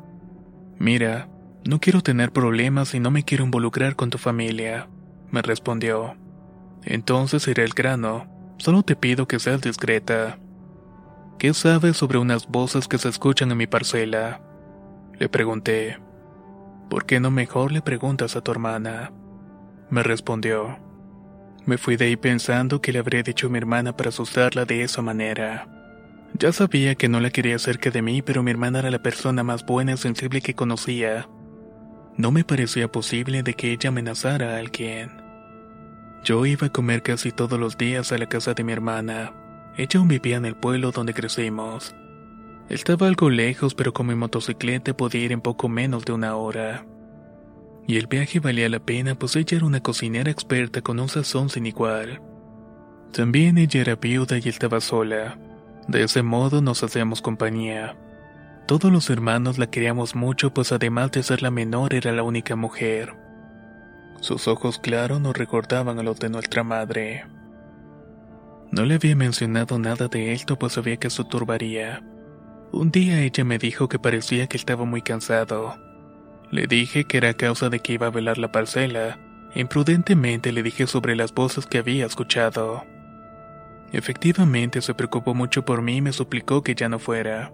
Mira, 0.78 1.30
no 1.66 1.80
quiero 1.80 2.02
tener 2.02 2.32
problemas 2.32 2.94
y 2.94 3.00
no 3.00 3.12
me 3.12 3.24
quiero 3.24 3.44
involucrar 3.44 3.96
con 3.96 4.10
tu 4.10 4.18
familia 4.18 4.88
me 5.32 5.42
respondió. 5.42 6.16
Entonces 6.84 7.48
iré 7.48 7.64
al 7.64 7.72
grano. 7.72 8.28
Solo 8.58 8.84
te 8.84 8.96
pido 8.96 9.28
que 9.28 9.40
seas 9.40 9.62
discreta. 9.62 10.38
¿Qué 11.40 11.54
sabes 11.54 11.98
sobre 11.98 12.20
unas 12.20 12.48
voces 12.48 12.88
que 12.88 12.98
se 12.98 13.10
escuchan 13.10 13.50
en 13.52 13.58
mi 13.58 13.68
parcela? 13.68 14.42
Le 15.18 15.30
pregunté. 15.30 15.98
¿por 16.90 17.06
qué 17.06 17.22
no 17.22 17.32
mejor 17.32 17.72
le 17.72 17.82
preguntas 17.82 18.36
a 18.36 18.42
tu 18.42 18.52
hermana? 18.52 19.14
Me 19.90 20.04
respondió. 20.04 20.78
Me 21.66 21.78
fui 21.78 21.96
de 21.96 22.06
ahí 22.06 22.16
pensando 22.16 22.82
que 22.82 22.92
le 22.92 23.00
habría 23.00 23.24
dicho 23.24 23.48
a 23.48 23.50
mi 23.50 23.58
hermana 23.58 23.96
para 23.96 24.10
asustarla 24.10 24.66
de 24.66 24.82
esa 24.84 25.02
manera. 25.02 25.68
Ya 26.38 26.52
sabía 26.52 26.96
que 26.96 27.10
no 27.10 27.20
la 27.20 27.30
quería 27.30 27.60
cerca 27.60 27.92
de 27.92 28.02
mí, 28.02 28.22
pero 28.22 28.42
mi 28.42 28.52
hermana 28.52 28.80
era 28.80 28.90
la 28.90 29.04
persona 29.04 29.44
más 29.44 29.66
buena 29.66 29.94
y 29.94 29.98
sensible 29.98 30.42
que 30.42 30.56
conocía. 30.56 31.28
No 32.18 32.32
me 32.32 32.44
parecía 32.44 32.92
posible 32.92 33.44
de 33.44 33.54
que 33.54 33.72
ella 33.72 33.90
amenazara 33.90 34.56
a 34.56 34.58
alguien. 34.58 35.22
Yo 36.24 36.46
iba 36.46 36.68
a 36.68 36.72
comer 36.72 37.04
casi 37.04 37.32
todos 37.32 37.60
los 37.60 37.78
días 37.78 38.12
a 38.12 38.18
la 38.18 38.28
casa 38.28 38.54
de 38.54 38.64
mi 38.64 38.74
hermana. 38.74 39.34
Ella 39.78 40.00
aún 40.00 40.08
vivía 40.08 40.38
en 40.38 40.46
el 40.46 40.56
pueblo 40.56 40.92
donde 40.92 41.14
crecimos. 41.14 41.96
Estaba 42.70 43.08
algo 43.08 43.30
lejos, 43.30 43.76
pero 43.76 43.94
con 43.94 44.08
mi 44.08 44.16
motocicleta 44.16 44.96
podía 44.96 45.26
ir 45.26 45.32
en 45.32 45.42
poco 45.42 45.68
menos 45.68 46.06
de 46.06 46.14
una 46.14 46.36
hora. 46.36 46.86
Y 47.92 47.98
el 47.98 48.08
viaje 48.08 48.40
valía 48.40 48.70
la 48.70 48.80
pena, 48.80 49.16
pues 49.16 49.36
ella 49.36 49.58
era 49.58 49.66
una 49.66 49.82
cocinera 49.82 50.32
experta 50.32 50.82
con 50.82 50.98
un 50.98 51.10
sazón 51.10 51.50
sin 51.50 51.66
igual. 51.66 52.22
También 53.12 53.58
ella 53.58 53.82
era 53.82 53.96
viuda 53.98 54.38
y 54.38 54.48
estaba 54.48 54.80
sola. 54.80 55.38
De 55.90 56.02
ese 56.02 56.24
modo 56.24 56.62
nos 56.62 56.84
hacíamos 56.84 57.22
compañía. 57.22 57.98
Todos 58.66 58.90
los 58.94 59.10
hermanos 59.10 59.58
la 59.58 59.70
queríamos 59.70 60.16
mucho, 60.16 60.54
pues 60.54 60.72
además 60.72 61.12
de 61.12 61.22
ser 61.22 61.42
la 61.42 61.52
menor 61.52 61.94
era 61.94 62.14
la 62.14 62.24
única 62.24 62.56
mujer. 62.56 63.14
Sus 64.22 64.48
ojos 64.48 64.80
claros 64.80 65.20
nos 65.20 65.36
recordaban 65.36 66.00
a 66.00 66.04
los 66.04 66.18
de 66.18 66.30
nuestra 66.30 66.64
madre. 66.64 67.26
No 68.72 68.86
le 68.86 68.96
había 68.96 69.18
mencionado 69.18 69.78
nada 69.80 70.08
de 70.08 70.32
esto, 70.32 70.58
pues 70.58 70.72
sabía 70.72 70.96
que 70.96 71.08
eso 71.08 71.26
turbaría. 71.26 72.02
Un 72.72 72.90
día 72.90 73.20
ella 73.20 73.44
me 73.44 73.58
dijo 73.58 73.90
que 73.90 74.00
parecía 74.00 74.48
que 74.48 74.56
estaba 74.56 74.86
muy 74.86 75.02
cansado. 75.02 75.91
Le 76.52 76.68
dije 76.68 77.06
que 77.06 77.18
era 77.18 77.34
causa 77.34 77.70
de 77.70 77.80
que 77.80 77.94
iba 77.94 78.08
a 78.08 78.12
velar 78.12 78.38
la 78.38 78.52
parcela. 78.52 79.18
Imprudentemente 79.56 80.52
le 80.52 80.64
dije 80.64 80.86
sobre 80.86 81.16
las 81.16 81.34
voces 81.34 81.66
que 81.66 81.78
había 81.78 82.06
escuchado. 82.06 82.84
Efectivamente 83.94 84.82
se 84.82 84.94
preocupó 84.94 85.34
mucho 85.34 85.64
por 85.64 85.82
mí 85.82 85.98
y 85.98 86.02
me 86.02 86.14
suplicó 86.14 86.62
que 86.62 86.76
ya 86.76 86.90
no 86.90 87.00
fuera. 87.00 87.54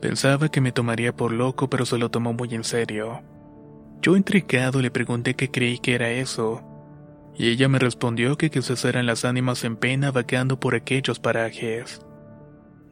Pensaba 0.00 0.48
que 0.48 0.60
me 0.60 0.72
tomaría 0.72 1.14
por 1.14 1.32
loco, 1.32 1.68
pero 1.68 1.84
se 1.84 1.98
lo 1.98 2.10
tomó 2.10 2.32
muy 2.32 2.54
en 2.54 2.64
serio. 2.64 3.22
Yo 4.00 4.16
intrigado 4.16 4.80
le 4.80 4.90
pregunté 4.90 5.34
qué 5.34 5.50
creí 5.50 5.78
que 5.78 5.94
era 5.94 6.10
eso, 6.10 6.62
y 7.36 7.48
ella 7.48 7.68
me 7.68 7.78
respondió 7.78 8.38
que 8.38 8.50
quizás 8.50 8.84
eran 8.84 9.06
las 9.06 9.24
ánimas 9.24 9.64
en 9.64 9.76
pena 9.76 10.12
vagando 10.12 10.60
por 10.60 10.74
aquellos 10.74 11.18
parajes. 11.18 12.00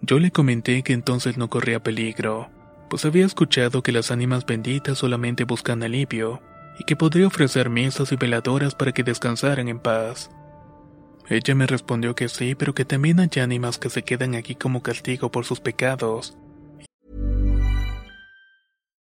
Yo 0.00 0.18
le 0.18 0.30
comenté 0.30 0.82
que 0.82 0.94
entonces 0.94 1.36
no 1.36 1.48
corría 1.48 1.82
peligro, 1.82 2.50
pues 2.88 3.04
había 3.04 3.26
escuchado 3.26 3.82
que 3.82 3.92
las 3.92 4.10
ánimas 4.10 4.46
benditas 4.46 4.98
solamente 4.98 5.44
buscan 5.44 5.82
alivio 5.82 6.40
y 6.78 6.84
que 6.84 6.96
podría 6.96 7.26
ofrecer 7.26 7.70
mesas 7.70 8.12
y 8.12 8.16
veladoras 8.16 8.74
para 8.74 8.92
que 8.92 9.02
descansaran 9.02 9.68
en 9.68 9.78
paz. 9.78 10.30
Ella 11.28 11.54
me 11.54 11.66
respondió 11.66 12.14
que 12.14 12.28
sí, 12.28 12.54
pero 12.54 12.74
que 12.74 12.84
también 12.84 13.18
hay 13.18 13.40
ánimas 13.40 13.78
que 13.78 13.90
se 13.90 14.02
quedan 14.02 14.34
aquí 14.34 14.54
como 14.54 14.82
castigo 14.82 15.30
por 15.30 15.44
sus 15.44 15.60
pecados. 15.60 16.36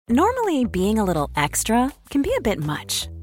Normally, 0.09 0.65
being 0.65 0.99
a 0.99 1.03
little 1.05 1.29
extra 1.35 1.91
can 2.09 2.21
be 2.21 2.29
a 2.37 2.41
bit 2.41 2.59
much, 2.59 3.07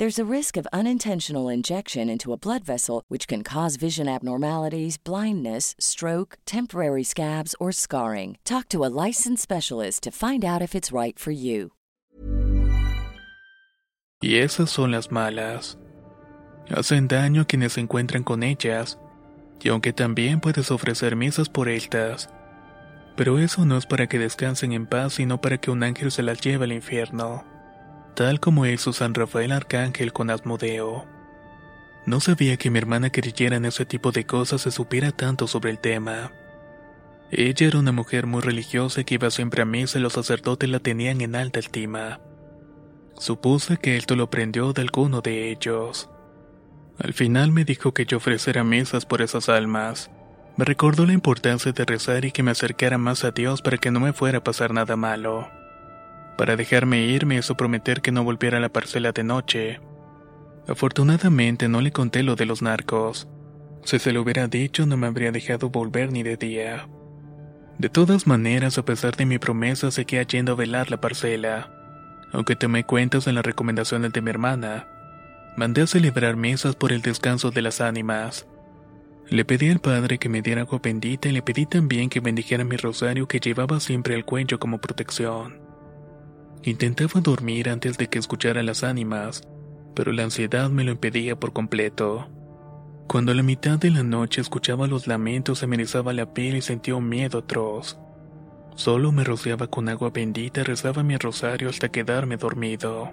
There's 0.00 0.18
a 0.18 0.24
risk 0.24 0.56
of 0.56 0.66
unintentional 0.72 1.50
injection 1.50 2.08
into 2.08 2.32
a 2.32 2.38
blood 2.38 2.64
vessel, 2.64 3.02
which 3.08 3.28
can 3.28 3.42
cause 3.42 3.76
vision 3.76 4.08
abnormalities, 4.08 4.96
blindness, 4.96 5.74
stroke, 5.78 6.38
temporary 6.46 7.04
scabs, 7.04 7.54
or 7.60 7.70
scarring. 7.70 8.38
Talk 8.42 8.70
to 8.70 8.82
a 8.82 8.88
licensed 8.88 9.42
specialist 9.42 10.02
to 10.04 10.10
find 10.10 10.42
out 10.42 10.62
if 10.62 10.74
it's 10.74 10.90
right 10.90 11.18
for 11.18 11.32
you. 11.32 11.72
Y 14.22 14.38
esas 14.38 14.70
son 14.70 14.90
las 14.90 15.10
malas. 15.12 15.76
Hacen 16.70 17.06
daño 17.06 17.42
a 17.42 17.44
quienes 17.44 17.74
se 17.74 17.82
encuentran 17.82 18.24
con 18.24 18.42
ellas, 18.42 18.98
y 19.62 19.68
aunque 19.68 19.92
también 19.92 20.40
puedes 20.40 20.70
ofrecer 20.70 21.14
misas 21.14 21.50
por 21.50 21.68
ellas. 21.68 22.30
Pero 23.16 23.38
eso 23.38 23.66
no 23.66 23.76
es 23.76 23.84
para 23.84 24.06
que 24.06 24.18
descansen 24.18 24.72
en 24.72 24.86
paz, 24.86 25.12
sino 25.12 25.42
para 25.42 25.58
que 25.58 25.70
un 25.70 25.82
ángel 25.82 26.10
se 26.10 26.22
las 26.22 26.40
lleve 26.40 26.64
al 26.64 26.72
infierno 26.72 27.44
tal 28.10 28.40
como 28.40 28.66
hizo 28.66 28.92
San 28.92 29.14
Rafael 29.14 29.52
Arcángel 29.52 30.12
con 30.12 30.30
Asmodeo. 30.30 31.06
No 32.06 32.20
sabía 32.20 32.56
que 32.56 32.70
mi 32.70 32.78
hermana 32.78 33.10
creyera 33.10 33.56
en 33.56 33.64
ese 33.64 33.84
tipo 33.84 34.12
de 34.12 34.24
cosas 34.24 34.66
y 34.66 34.70
supiera 34.70 35.12
tanto 35.12 35.46
sobre 35.46 35.70
el 35.70 35.78
tema. 35.78 36.32
Ella 37.30 37.68
era 37.68 37.78
una 37.78 37.92
mujer 37.92 38.26
muy 38.26 38.40
religiosa 38.40 39.04
que 39.04 39.14
iba 39.14 39.30
siempre 39.30 39.62
a 39.62 39.64
misa 39.64 39.98
y 39.98 40.02
los 40.02 40.14
sacerdotes 40.14 40.68
la 40.68 40.80
tenían 40.80 41.20
en 41.20 41.36
alta 41.36 41.60
estima. 41.60 42.20
Supuse 43.16 43.76
que 43.76 43.96
esto 43.96 44.16
lo 44.16 44.24
aprendió 44.24 44.72
de 44.72 44.82
alguno 44.82 45.20
de 45.20 45.50
ellos. 45.50 46.10
Al 46.98 47.12
final 47.12 47.52
me 47.52 47.64
dijo 47.64 47.94
que 47.94 48.06
yo 48.06 48.16
ofreciera 48.16 48.64
misas 48.64 49.06
por 49.06 49.22
esas 49.22 49.48
almas. 49.48 50.10
Me 50.56 50.64
recordó 50.64 51.06
la 51.06 51.12
importancia 51.12 51.72
de 51.72 51.84
rezar 51.84 52.24
y 52.24 52.32
que 52.32 52.42
me 52.42 52.50
acercara 52.50 52.98
más 52.98 53.24
a 53.24 53.30
Dios 53.30 53.62
para 53.62 53.78
que 53.78 53.90
no 53.90 54.00
me 54.00 54.12
fuera 54.12 54.38
a 54.38 54.44
pasar 54.44 54.72
nada 54.72 54.96
malo. 54.96 55.59
Para 56.40 56.56
dejarme 56.56 57.02
ir 57.02 57.26
me 57.26 57.36
hizo 57.36 57.54
prometer 57.54 58.00
que 58.00 58.12
no 58.12 58.24
volviera 58.24 58.56
a 58.56 58.60
la 58.62 58.70
parcela 58.70 59.12
de 59.12 59.22
noche. 59.22 59.78
Afortunadamente 60.66 61.68
no 61.68 61.82
le 61.82 61.92
conté 61.92 62.22
lo 62.22 62.34
de 62.34 62.46
los 62.46 62.62
narcos. 62.62 63.28
Si 63.84 63.98
se 63.98 64.10
lo 64.10 64.22
hubiera 64.22 64.48
dicho 64.48 64.86
no 64.86 64.96
me 64.96 65.06
habría 65.06 65.32
dejado 65.32 65.68
volver 65.68 66.10
ni 66.10 66.22
de 66.22 66.38
día. 66.38 66.88
De 67.76 67.90
todas 67.90 68.26
maneras, 68.26 68.78
a 68.78 68.86
pesar 68.86 69.16
de 69.16 69.26
mi 69.26 69.38
promesa, 69.38 69.90
seguía 69.90 70.22
yendo 70.22 70.52
a 70.52 70.54
velar 70.54 70.90
la 70.90 70.98
parcela. 70.98 71.70
Aunque 72.32 72.56
tomé 72.56 72.84
cuentas 72.84 73.26
en 73.26 73.34
las 73.34 73.44
recomendaciones 73.44 74.10
de 74.10 74.22
mi 74.22 74.30
hermana, 74.30 74.88
mandé 75.58 75.82
a 75.82 75.86
celebrar 75.86 76.36
mesas 76.36 76.74
por 76.74 76.94
el 76.94 77.02
descanso 77.02 77.50
de 77.50 77.60
las 77.60 77.82
ánimas. 77.82 78.46
Le 79.28 79.44
pedí 79.44 79.68
al 79.68 79.80
padre 79.80 80.16
que 80.16 80.30
me 80.30 80.40
diera 80.40 80.62
agua 80.62 80.80
bendita 80.82 81.28
y 81.28 81.32
le 81.32 81.42
pedí 81.42 81.66
también 81.66 82.08
que 82.08 82.20
bendijera 82.20 82.64
mi 82.64 82.78
rosario 82.78 83.28
que 83.28 83.40
llevaba 83.40 83.78
siempre 83.78 84.14
al 84.14 84.24
cuello 84.24 84.58
como 84.58 84.78
protección. 84.78 85.59
Intentaba 86.62 87.20
dormir 87.20 87.70
antes 87.70 87.96
de 87.96 88.08
que 88.08 88.18
escuchara 88.18 88.62
las 88.62 88.84
ánimas, 88.84 89.42
pero 89.94 90.12
la 90.12 90.24
ansiedad 90.24 90.68
me 90.68 90.84
lo 90.84 90.92
impedía 90.92 91.38
por 91.38 91.52
completo. 91.52 92.28
Cuando 93.06 93.32
a 93.32 93.34
la 93.34 93.42
mitad 93.42 93.78
de 93.78 93.90
la 93.90 94.02
noche 94.02 94.40
escuchaba 94.40 94.86
los 94.86 95.06
lamentos 95.06 95.62
erizaba 95.62 96.12
la 96.12 96.34
piel 96.34 96.56
y 96.56 96.60
sentía 96.60 96.94
un 96.94 97.08
miedo 97.08 97.38
atroz. 97.38 97.98
Solo 98.76 99.10
me 99.10 99.24
rociaba 99.24 99.66
con 99.66 99.88
agua 99.88 100.10
bendita 100.10 100.60
y 100.60 100.64
rezaba 100.64 101.02
mi 101.02 101.16
rosario 101.16 101.70
hasta 101.70 101.88
quedarme 101.88 102.36
dormido. 102.36 103.12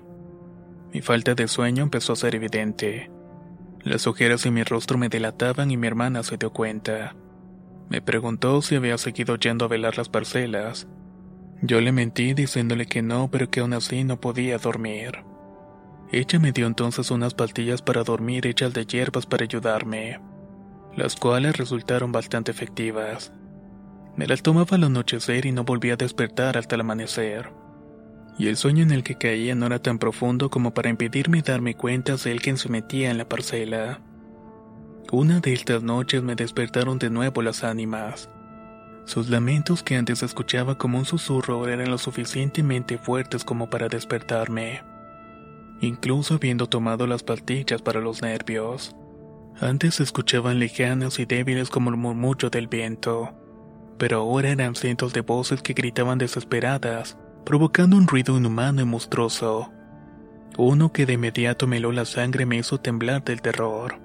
Mi 0.94 1.02
falta 1.02 1.34
de 1.34 1.48
sueño 1.48 1.84
empezó 1.84 2.14
a 2.14 2.18
ser 2.18 2.36
evidente. 2.36 3.10
Las 3.84 4.08
ojeras 4.08 4.46
en 4.46 4.54
mi 4.54 4.64
rostro 4.64 4.98
me 4.98 5.10
delataban 5.10 5.72
y 5.72 5.78
mi 5.78 5.88
hermana 5.88 6.22
se 6.24 6.38
dio 6.38 6.52
cuenta. 6.52 7.16
Me 7.90 8.02
preguntó 8.02 8.62
si 8.62 8.76
había 8.76 8.98
seguido 8.98 9.38
yendo 9.38 9.66
a 9.66 9.70
velar 9.70 9.98
las 9.98 10.10
parcelas, 10.10 10.88
Yo 11.62 11.82
le 11.82 11.92
mentí 11.92 12.34
diciéndole 12.34 12.86
que 12.86 13.02
no, 13.02 13.30
pero 13.32 13.50
que 13.50 13.62
aún 13.62 13.74
así 13.74 14.04
no 14.04 14.22
podía 14.22 14.58
dormir. 14.60 15.24
Ella 16.12 16.40
me 16.40 16.52
dio 16.52 16.68
entonces 16.68 17.12
unas 17.12 17.34
pastillas 17.34 17.82
para 17.82 18.04
dormir 18.04 18.46
hechas 18.46 18.74
de 18.74 18.86
hierbas 18.86 19.26
para 19.26 19.44
ayudarme, 19.44 20.20
las 20.96 21.16
cuales 21.16 21.58
resultaron 21.58 22.12
bastante 22.12 22.52
efectivas. 22.52 23.34
Me 24.16 24.28
las 24.28 24.42
tomaba 24.42 24.78
al 24.78 24.84
anochecer 24.84 25.46
y 25.46 25.52
no 25.52 25.64
volvía 25.64 25.94
a 25.94 25.98
despertar 25.98 26.58
hasta 26.58 26.76
el 26.76 26.82
amanecer. 26.82 27.52
Y 28.40 28.48
el 28.48 28.56
sueño 28.56 28.84
en 28.84 28.92
el 28.92 29.04
que 29.04 29.16
caía 29.16 29.56
no 29.56 29.66
era 29.66 29.80
tan 29.80 29.98
profundo 30.00 30.50
como 30.50 30.74
para 30.74 30.90
impedirme 30.90 31.42
darme 31.42 31.76
cuenta 31.76 32.16
de 32.18 32.32
él 32.32 32.42
quien 32.42 32.58
se 32.58 32.70
metía 32.70 33.10
en 33.10 33.18
la 33.18 33.28
parcela. 33.28 34.00
Una 35.12 35.40
de 35.40 35.54
estas 35.54 35.82
noches 35.84 36.22
me 36.22 36.36
despertaron 36.36 37.00
de 37.00 37.10
nuevo 37.10 37.42
las 37.42 37.64
ánimas. 37.64 38.30
Sus 39.08 39.30
lamentos 39.30 39.84
que 39.84 39.96
antes 39.96 40.22
escuchaba 40.22 40.78
como 40.78 40.98
un 40.98 41.06
susurro 41.06 41.66
eran 41.70 41.90
lo 41.90 41.98
suficientemente 41.98 42.98
fuertes 42.98 43.46
como 43.46 43.70
para 43.70 43.88
despertarme, 43.88 44.84
incluso 45.80 46.34
habiendo 46.34 46.68
tomado 46.68 47.08
las 47.08 47.24
pastillas 47.24 47.82
para 47.82 48.02
los 48.02 48.22
nervios. 48.22 48.98
Antes 49.62 49.96
se 49.96 50.04
escuchaban 50.04 50.60
lejanas 50.60 51.20
y 51.20 51.26
débiles 51.26 51.70
como 51.70 51.90
el 51.90 51.96
murmullo 51.96 52.50
del 52.50 52.68
viento, 52.68 53.34
pero 53.98 54.18
ahora 54.18 54.50
eran 54.50 54.76
cientos 54.76 55.14
de 55.14 55.22
voces 55.22 55.62
que 55.62 55.72
gritaban 55.72 56.18
desesperadas, 56.18 57.18
provocando 57.46 57.96
un 57.96 58.08
ruido 58.08 58.38
inhumano 58.38 58.82
y 58.82 58.86
monstruoso. 58.86 59.72
Uno 60.58 60.92
que 60.92 61.06
de 61.06 61.14
inmediato 61.14 61.66
me 61.66 61.78
heló 61.78 61.94
la 61.94 62.04
sangre 62.04 62.46
me 62.46 62.58
hizo 62.58 62.82
temblar 62.82 63.24
del 63.24 63.42
terror. 63.42 64.02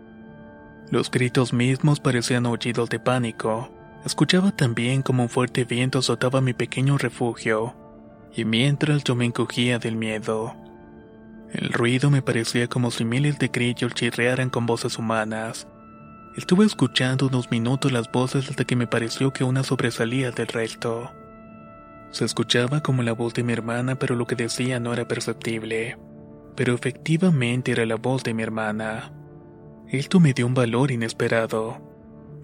Los 0.91 1.11
gritos 1.11 1.53
mismos 1.53 1.99
parecían 1.99 2.47
aullidos 2.47 2.89
de 2.89 3.01
pánico, 3.01 3.82
Escuchaba 4.05 4.51
también 4.51 5.03
como 5.03 5.23
un 5.23 5.29
fuerte 5.29 5.65
viento 5.65 6.01
azotaba 6.01 6.41
mi 6.41 6.55
pequeño 6.55 6.99
refugio, 6.99 7.75
y 8.35 8.45
mientras 8.45 9.05
yo 9.05 9.15
me 9.15 9.25
encogía 9.25 9.79
del 9.79 9.95
miedo. 9.95 10.57
El 11.53 11.73
ruido 11.73 12.11
me 12.11 12.23
parecía 12.23 12.67
como 12.67 12.91
si 12.91 13.05
miles 13.05 13.39
de 13.39 13.49
grillos 13.49 13.95
chirrearan 13.95 14.51
con 14.51 14.67
voces 14.67 14.99
humanas. 14.99 15.69
Estuve 16.37 16.65
escuchando 16.65 17.27
unos 17.27 17.51
minutos 17.51 17.93
las 17.93 18.11
voces 18.11 18.49
hasta 18.49 18.65
que 18.65 18.75
me 18.75 18.87
pareció 18.87 19.33
que 19.33 19.45
una 19.45 19.63
sobresalía 19.63 20.31
del 20.31 20.49
resto. 20.49 21.13
Se 22.11 22.25
escuchaba 22.25 22.83
como 22.83 23.03
la 23.03 23.13
voz 23.13 23.35
de 23.35 23.43
mi 23.43 23.53
hermana, 23.53 23.97
pero 23.97 24.17
lo 24.17 24.27
que 24.27 24.35
decía 24.35 24.81
no 24.81 24.95
era 24.95 25.07
perceptible. 25.07 25.99
Pero 26.57 26.75
efectivamente 26.75 27.73
era 27.73 27.87
la 27.87 27.97
voz 27.97 28.25
de 28.25 28.35
mi 28.35 28.43
hermana. 28.43 29.13
Esto 29.89 30.21
me 30.21 30.33
dio 30.33 30.47
un 30.47 30.55
valor 30.55 30.91
inesperado. 30.91 31.92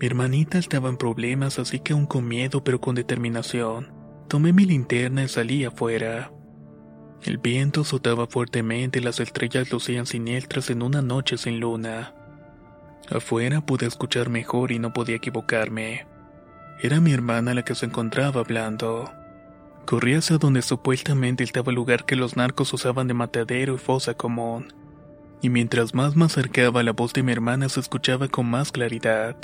Mi 0.01 0.07
hermanita 0.07 0.59
estaba 0.59 0.89
en 0.89 0.97
problemas, 0.97 1.59
así 1.59 1.81
que 1.81 1.93
aún 1.93 2.07
con 2.07 2.29
miedo 2.29 2.63
pero 2.63 2.81
con 2.81 2.95
determinación, 2.95 3.93
tomé 4.29 4.53
mi 4.53 4.65
linterna 4.65 5.25
y 5.25 5.29
salí 5.29 5.65
afuera. 5.65 6.31
El 7.25 7.39
viento 7.39 7.81
azotaba 7.81 8.29
fuertemente 8.29 9.01
y 9.01 9.03
las 9.03 9.19
estrellas 9.19 9.73
lucían 9.73 10.07
siniestras 10.07 10.71
en 10.71 10.83
una 10.83 11.03
noche 11.03 11.37
sin 11.37 11.59
luna. 11.59 12.15
Afuera 13.11 13.61
pude 13.61 13.87
escuchar 13.87 14.29
mejor 14.29 14.71
y 14.71 14.79
no 14.79 14.93
podía 14.93 15.17
equivocarme. 15.17 16.07
Era 16.81 17.01
mi 17.01 17.13
hermana 17.13 17.55
la 17.55 17.65
que 17.65 17.75
se 17.75 17.87
encontraba 17.87 18.41
hablando. 18.41 19.11
Corrí 19.85 20.15
hacia 20.15 20.39
donde 20.39 20.63
supuestamente 20.63 21.43
estaba 21.43 21.71
el 21.73 21.77
lugar 21.77 22.05
que 22.05 22.15
los 22.15 22.37
narcos 22.37 22.73
usaban 22.73 23.09
de 23.09 23.15
matadero 23.15 23.75
y 23.75 23.79
fosa 23.79 24.15
común. 24.15 24.73
Y 25.43 25.49
mientras 25.49 25.93
más 25.93 26.15
me 26.15 26.27
acercaba 26.27 26.85
la 26.85 26.93
voz 26.93 27.15
de 27.15 27.25
mi 27.25 27.33
hermana 27.33 27.69
se 27.69 27.81
escuchaba 27.81 28.29
con 28.29 28.47
más 28.47 28.71
claridad. 28.71 29.37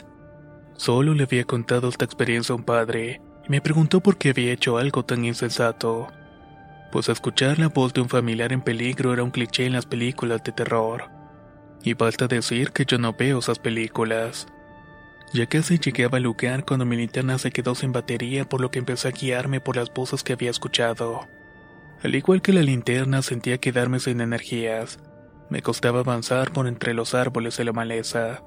Solo 0.77 1.15
le 1.15 1.25
había 1.25 1.45
contado 1.45 1.89
esta 1.89 2.05
experiencia 2.05 2.53
a 2.53 2.57
un 2.57 2.65
padre 2.65 3.21
y 3.47 3.51
me 3.51 3.61
preguntó 3.61 4.01
por 4.01 4.17
qué 4.17 4.31
había 4.31 4.53
hecho 4.53 4.77
algo 4.79 5.05
tan 5.05 5.25
insensato. 5.25 6.09
Pues 6.91 7.09
escuchar 7.09 7.59
la 7.59 7.69
voz 7.69 7.93
de 7.93 8.01
un 8.01 8.09
familiar 8.09 8.53
en 8.53 8.61
peligro 8.61 9.13
era 9.13 9.23
un 9.23 9.31
cliché 9.31 9.67
en 9.67 9.73
las 9.73 9.87
películas 9.87 10.43
de 10.45 10.53
terror. 10.53 11.11
Y 11.83 11.95
basta 11.95 12.27
decir 12.27 12.71
que 12.71 12.85
yo 12.85 12.99
no 12.99 13.13
veo 13.13 13.39
esas 13.39 13.59
películas. 13.59 14.47
Ya 15.33 15.47
casi 15.47 15.79
llegué 15.79 16.05
al 16.05 16.23
lugar 16.23 16.65
cuando 16.65 16.87
mi 16.87 16.97
linterna 16.97 17.39
se 17.39 17.51
quedó 17.51 17.75
sin 17.75 17.93
batería 17.93 18.45
por 18.45 18.61
lo 18.61 18.71
que 18.71 18.79
empecé 18.79 19.09
a 19.09 19.11
guiarme 19.11 19.61
por 19.61 19.77
las 19.77 19.93
voces 19.93 20.23
que 20.23 20.33
había 20.33 20.51
escuchado. 20.51 21.27
Al 22.03 22.15
igual 22.15 22.43
que 22.43 22.53
la 22.53 22.63
linterna 22.63 23.23
sentía 23.23 23.59
quedarme 23.59 23.99
sin 23.99 24.21
energías. 24.21 24.99
Me 25.51 25.63
costaba 25.63 26.01
avanzar 26.01 26.53
por 26.53 26.69
entre 26.69 26.95
los 26.95 27.15
árboles 27.15 27.57
de 27.57 27.65
la 27.65 27.73
maleza. 27.73 28.43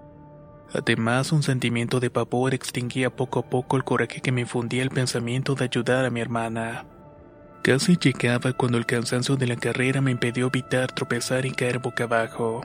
Además, 0.74 1.32
un 1.32 1.44
sentimiento 1.44 2.00
de 2.00 2.10
pavor 2.10 2.54
extinguía 2.54 3.16
poco 3.16 3.40
a 3.40 3.50
poco 3.50 3.78
el 3.78 3.84
coraje 3.84 4.22
que 4.22 4.32
me 4.32 4.42
infundía 4.42 4.84
el 4.84 4.90
pensamiento 4.90 5.56
de 5.56 5.66
ayudar 5.66 6.06
a 6.06 6.10
mi 6.10 6.20
hermana. 6.20 6.86
Casi 7.64 7.98
llegaba 7.98 8.54
cuando 8.54 8.78
el 8.78 8.86
cansancio 8.86 9.36
de 9.36 9.48
la 9.48 9.56
carrera 9.56 10.02
me 10.02 10.12
impidió 10.12 10.48
evitar 10.48 10.92
tropezar 10.92 11.46
y 11.46 11.52
caer 11.52 11.80
boca 11.80 12.06
abajo. 12.06 12.62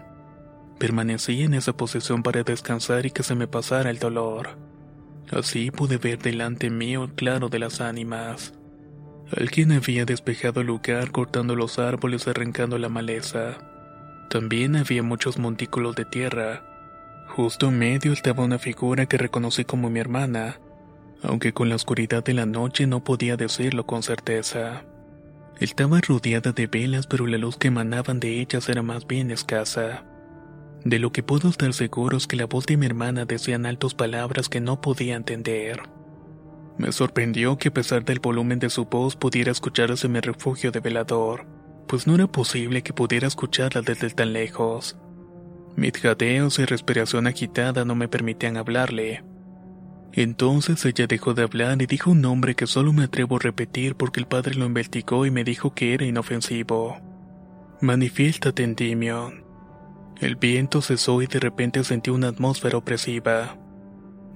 Permanecí 0.78 1.42
en 1.42 1.54
esa 1.54 1.72
posición 1.72 2.22
para 2.22 2.42
descansar 2.42 3.06
y 3.06 3.10
que 3.10 3.22
se 3.22 3.34
me 3.34 3.46
pasara 3.46 3.90
el 3.90 3.98
dolor. 3.98 4.58
Así 5.30 5.70
pude 5.70 5.96
ver 5.96 6.18
delante 6.18 6.70
mío 6.70 7.04
el 7.04 7.12
claro 7.14 7.48
de 7.48 7.58
las 7.58 7.80
ánimas. 7.80 8.52
Alguien 9.36 9.72
había 9.72 10.04
despejado 10.04 10.60
el 10.60 10.66
lugar 10.66 11.10
cortando 11.10 11.56
los 11.56 11.78
árboles 11.78 12.26
y 12.26 12.30
arrancando 12.30 12.78
la 12.78 12.88
maleza. 12.88 13.58
También 14.28 14.76
había 14.76 15.02
muchos 15.02 15.38
montículos 15.38 15.96
de 15.96 16.04
tierra, 16.04 16.71
Justo 17.34 17.68
en 17.68 17.78
medio 17.78 18.12
estaba 18.12 18.44
una 18.44 18.58
figura 18.58 19.06
que 19.06 19.16
reconocí 19.16 19.64
como 19.64 19.88
mi 19.88 20.00
hermana, 20.00 20.60
aunque 21.22 21.54
con 21.54 21.70
la 21.70 21.76
oscuridad 21.76 22.22
de 22.22 22.34
la 22.34 22.44
noche 22.44 22.86
no 22.86 23.04
podía 23.04 23.38
decirlo 23.38 23.86
con 23.86 24.02
certeza. 24.02 24.84
Estaba 25.58 26.02
rodeada 26.02 26.52
de 26.52 26.66
velas, 26.66 27.06
pero 27.06 27.26
la 27.26 27.38
luz 27.38 27.56
que 27.56 27.68
emanaban 27.68 28.20
de 28.20 28.38
ellas 28.38 28.68
era 28.68 28.82
más 28.82 29.06
bien 29.06 29.30
escasa. 29.30 30.04
De 30.84 30.98
lo 30.98 31.10
que 31.10 31.22
puedo 31.22 31.48
estar 31.48 31.72
seguro 31.72 32.18
es 32.18 32.26
que 32.26 32.36
la 32.36 32.44
voz 32.44 32.66
de 32.66 32.76
mi 32.76 32.84
hermana 32.84 33.24
decía 33.24 33.54
en 33.54 33.64
altos 33.64 33.94
palabras 33.94 34.50
que 34.50 34.60
no 34.60 34.82
podía 34.82 35.16
entender. 35.16 35.80
Me 36.76 36.92
sorprendió 36.92 37.56
que 37.56 37.68
a 37.68 37.72
pesar 37.72 38.04
del 38.04 38.20
volumen 38.20 38.58
de 38.58 38.68
su 38.68 38.84
voz 38.84 39.16
pudiera 39.16 39.52
escucharse 39.52 40.06
en 40.06 40.12
mi 40.12 40.20
refugio 40.20 40.70
de 40.70 40.80
velador, 40.80 41.46
pues 41.88 42.06
no 42.06 42.14
era 42.14 42.26
posible 42.26 42.82
que 42.82 42.92
pudiera 42.92 43.26
escucharla 43.26 43.80
desde 43.80 44.10
tan 44.10 44.34
lejos. 44.34 44.98
Mis 45.76 45.92
jadeos 45.92 46.58
y 46.58 46.64
respiración 46.64 47.26
agitada 47.26 47.84
no 47.84 47.94
me 47.94 48.08
permitían 48.08 48.56
hablarle. 48.56 49.24
Entonces 50.12 50.84
ella 50.84 51.06
dejó 51.06 51.32
de 51.32 51.42
hablar 51.42 51.80
y 51.80 51.86
dijo 51.86 52.10
un 52.10 52.20
nombre 52.20 52.54
que 52.54 52.66
solo 52.66 52.92
me 52.92 53.04
atrevo 53.04 53.36
a 53.36 53.40
repetir 53.40 53.94
porque 53.94 54.20
el 54.20 54.26
padre 54.26 54.54
lo 54.54 54.66
investigó 54.66 55.24
y 55.24 55.30
me 55.30 55.44
dijo 55.44 55.74
que 55.74 55.94
era 55.94 56.04
inofensivo. 56.04 57.00
Manifiéstate, 57.80 58.62
Endymion. 58.62 59.44
El 60.20 60.36
viento 60.36 60.82
cesó 60.82 61.22
y 61.22 61.26
de 61.26 61.40
repente 61.40 61.82
sentí 61.82 62.10
una 62.10 62.28
atmósfera 62.28 62.76
opresiva. 62.76 63.56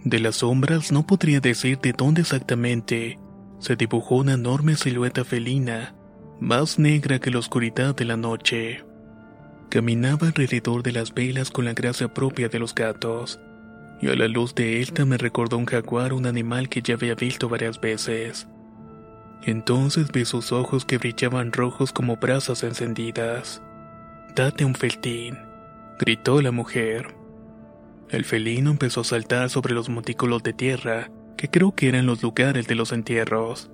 De 0.03 0.19
las 0.19 0.37
sombras 0.37 0.91
no 0.91 1.07
podría 1.07 1.41
decir 1.41 1.79
de 1.79 1.93
dónde 1.93 2.23
exactamente, 2.23 3.19
se 3.59 3.77
dibujó 3.77 4.17
una 4.17 4.35
enorme 4.35 4.77
silueta 4.77 5.25
felina, 5.25 5.95
más 6.41 6.79
negra 6.79 7.19
que 7.19 7.31
la 7.31 7.39
oscuridad 7.39 7.95
de 7.95 8.05
la 8.05 8.17
noche. 8.17 8.86
Caminaba 9.69 10.29
alrededor 10.29 10.83
de 10.83 10.93
las 10.93 11.13
velas 11.13 11.51
con 11.51 11.65
la 11.65 11.75
gracia 11.75 12.09
propia 12.09 12.49
de 12.49 12.59
los 12.59 12.75
gatos, 12.75 13.41
y 14.01 14.09
a 14.09 14.15
la 14.15 14.29
luz 14.29 14.55
de 14.55 14.81
esta 14.81 15.05
me 15.05 15.19
recordó 15.19 15.59
un 15.59 15.67
jaguar, 15.67 16.13
un 16.13 16.27
animal 16.27 16.69
que 16.69 16.83
ya 16.83 16.95
había 16.95 17.15
visto 17.15 17.49
varias 17.49 17.81
veces. 17.81 18.47
Entonces 19.43 20.11
vi 20.13 20.25
sus 20.25 20.53
ojos 20.53 20.85
que 20.85 20.99
brillaban 20.99 21.53
rojos 21.53 21.93
como 21.93 22.17
brasas 22.17 22.63
encendidas. 22.63 23.63
Date 24.35 24.65
un 24.65 24.75
feltín, 24.75 25.39
gritó 25.99 26.41
la 26.43 26.53
mujer. 26.53 27.15
El 28.09 28.25
felino 28.25 28.71
empezó 28.71 29.01
a 29.01 29.05
saltar 29.05 29.51
sobre 29.51 29.75
los 29.75 29.89
montículos 29.89 30.43
de 30.43 30.53
tierra, 30.53 31.11
que 31.37 31.49
creo 31.49 31.75
que 31.75 31.89
eran 31.89 32.07
los 32.07 32.23
lugares 32.23 32.67
de 32.67 32.75
los 32.77 32.93
entierros. 32.93 33.71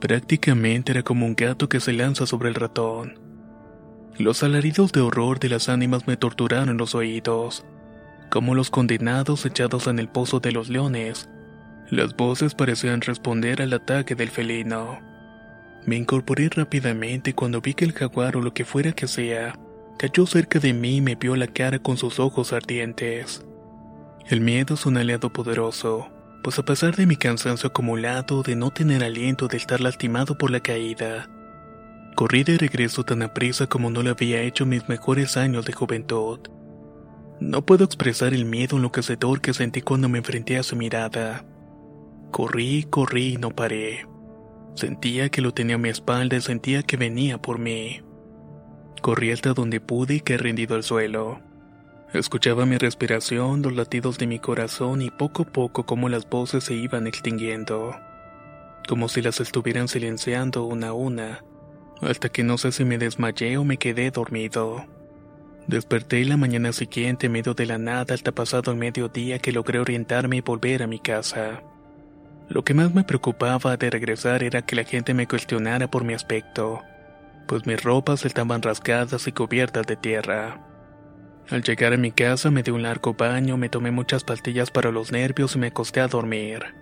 Prácticamente 0.00 0.92
era 0.92 1.02
como 1.02 1.26
un 1.26 1.34
gato 1.36 1.68
que 1.68 1.78
se 1.78 1.92
lanza 1.92 2.26
sobre 2.26 2.48
el 2.48 2.56
ratón. 2.56 3.31
Los 4.18 4.42
alaridos 4.42 4.92
de 4.92 5.00
horror 5.00 5.40
de 5.40 5.48
las 5.48 5.70
ánimas 5.70 6.06
me 6.06 6.18
torturaron 6.18 6.76
los 6.76 6.94
oídos, 6.94 7.64
como 8.28 8.54
los 8.54 8.68
condenados 8.68 9.46
echados 9.46 9.86
en 9.86 9.98
el 9.98 10.08
pozo 10.08 10.38
de 10.38 10.52
los 10.52 10.68
leones. 10.68 11.30
Las 11.90 12.14
voces 12.14 12.54
parecían 12.54 13.00
responder 13.00 13.62
al 13.62 13.72
ataque 13.72 14.14
del 14.14 14.28
felino. 14.28 15.00
Me 15.86 15.96
incorporé 15.96 16.50
rápidamente 16.50 17.34
cuando 17.34 17.62
vi 17.62 17.72
que 17.72 17.86
el 17.86 17.92
jaguar 17.92 18.36
o 18.36 18.42
lo 18.42 18.52
que 18.52 18.66
fuera 18.66 18.92
que 18.92 19.08
sea, 19.08 19.58
cayó 19.98 20.26
cerca 20.26 20.58
de 20.58 20.74
mí 20.74 20.96
y 20.96 21.00
me 21.00 21.14
vio 21.14 21.34
la 21.34 21.46
cara 21.46 21.78
con 21.78 21.96
sus 21.96 22.20
ojos 22.20 22.52
ardientes. 22.52 23.44
El 24.28 24.42
miedo 24.42 24.74
es 24.74 24.84
un 24.84 24.98
aliado 24.98 25.32
poderoso, 25.32 26.10
pues 26.42 26.58
a 26.58 26.64
pesar 26.64 26.96
de 26.96 27.06
mi 27.06 27.16
cansancio 27.16 27.68
acumulado 27.68 28.42
de 28.42 28.56
no 28.56 28.70
tener 28.70 29.02
aliento 29.02 29.48
de 29.48 29.56
estar 29.56 29.80
lastimado 29.80 30.36
por 30.36 30.50
la 30.50 30.60
caída, 30.60 31.28
Corrí 32.14 32.44
de 32.44 32.58
regreso 32.58 33.04
tan 33.04 33.22
aprisa 33.22 33.66
como 33.66 33.90
no 33.90 34.02
lo 34.02 34.10
había 34.10 34.42
hecho 34.42 34.66
mis 34.66 34.88
mejores 34.88 35.36
años 35.36 35.64
de 35.64 35.72
juventud. 35.72 36.40
No 37.40 37.64
puedo 37.64 37.84
expresar 37.84 38.34
el 38.34 38.44
miedo 38.44 38.76
enloquecedor 38.76 39.40
que 39.40 39.54
sentí 39.54 39.80
cuando 39.80 40.08
me 40.08 40.18
enfrenté 40.18 40.58
a 40.58 40.62
su 40.62 40.76
mirada. 40.76 41.44
Corrí, 42.30 42.84
corrí 42.84 43.34
y 43.34 43.36
no 43.38 43.50
paré. 43.50 44.06
Sentía 44.74 45.30
que 45.30 45.40
lo 45.40 45.52
tenía 45.52 45.76
a 45.76 45.78
mi 45.78 45.88
espalda 45.88 46.36
y 46.36 46.40
sentía 46.40 46.82
que 46.82 46.96
venía 46.96 47.38
por 47.38 47.58
mí. 47.58 48.02
Corrí 49.00 49.32
hasta 49.32 49.54
donde 49.54 49.80
pude 49.80 50.16
y 50.16 50.20
que 50.20 50.36
rendido 50.36 50.76
al 50.76 50.82
suelo. 50.82 51.40
Escuchaba 52.12 52.66
mi 52.66 52.76
respiración, 52.76 53.62
los 53.62 53.74
latidos 53.74 54.18
de 54.18 54.26
mi 54.26 54.38
corazón 54.38 55.00
y 55.00 55.10
poco 55.10 55.42
a 55.42 55.46
poco 55.46 55.84
como 55.86 56.10
las 56.10 56.28
voces 56.28 56.64
se 56.64 56.74
iban 56.74 57.06
extinguiendo. 57.06 57.96
Como 58.86 59.08
si 59.08 59.22
las 59.22 59.40
estuvieran 59.40 59.88
silenciando 59.88 60.64
una 60.64 60.88
a 60.88 60.92
una, 60.92 61.42
hasta 62.02 62.28
que 62.28 62.42
no 62.42 62.58
sé 62.58 62.72
si 62.72 62.84
me 62.84 62.98
desmayé 62.98 63.56
o 63.56 63.64
me 63.64 63.78
quedé 63.78 64.10
dormido. 64.10 64.84
Desperté 65.66 66.24
la 66.24 66.36
mañana 66.36 66.72
siguiente 66.72 67.26
en 67.26 67.32
medio 67.32 67.54
de 67.54 67.66
la 67.66 67.78
nada 67.78 68.14
hasta 68.14 68.32
pasado 68.32 68.72
el 68.72 68.76
mediodía 68.76 69.38
que 69.38 69.52
logré 69.52 69.78
orientarme 69.78 70.36
y 70.36 70.40
volver 70.40 70.82
a 70.82 70.88
mi 70.88 70.98
casa. 70.98 71.62
Lo 72.48 72.64
que 72.64 72.74
más 72.74 72.92
me 72.92 73.04
preocupaba 73.04 73.76
de 73.76 73.88
regresar 73.88 74.42
era 74.42 74.62
que 74.62 74.76
la 74.76 74.84
gente 74.84 75.14
me 75.14 75.28
cuestionara 75.28 75.88
por 75.88 76.04
mi 76.04 76.14
aspecto, 76.14 76.82
pues 77.46 77.64
mis 77.66 77.82
ropas 77.82 78.24
estaban 78.24 78.60
rasgadas 78.60 79.26
y 79.28 79.32
cubiertas 79.32 79.86
de 79.86 79.96
tierra. 79.96 80.60
Al 81.48 81.62
llegar 81.62 81.92
a 81.92 81.96
mi 81.96 82.10
casa 82.10 82.50
me 82.50 82.62
di 82.62 82.72
un 82.72 82.82
largo 82.82 83.14
baño, 83.14 83.56
me 83.56 83.68
tomé 83.68 83.90
muchas 83.90 84.24
pastillas 84.24 84.70
para 84.70 84.90
los 84.90 85.12
nervios 85.12 85.54
y 85.54 85.58
me 85.58 85.68
acosté 85.68 86.00
a 86.00 86.08
dormir. 86.08 86.74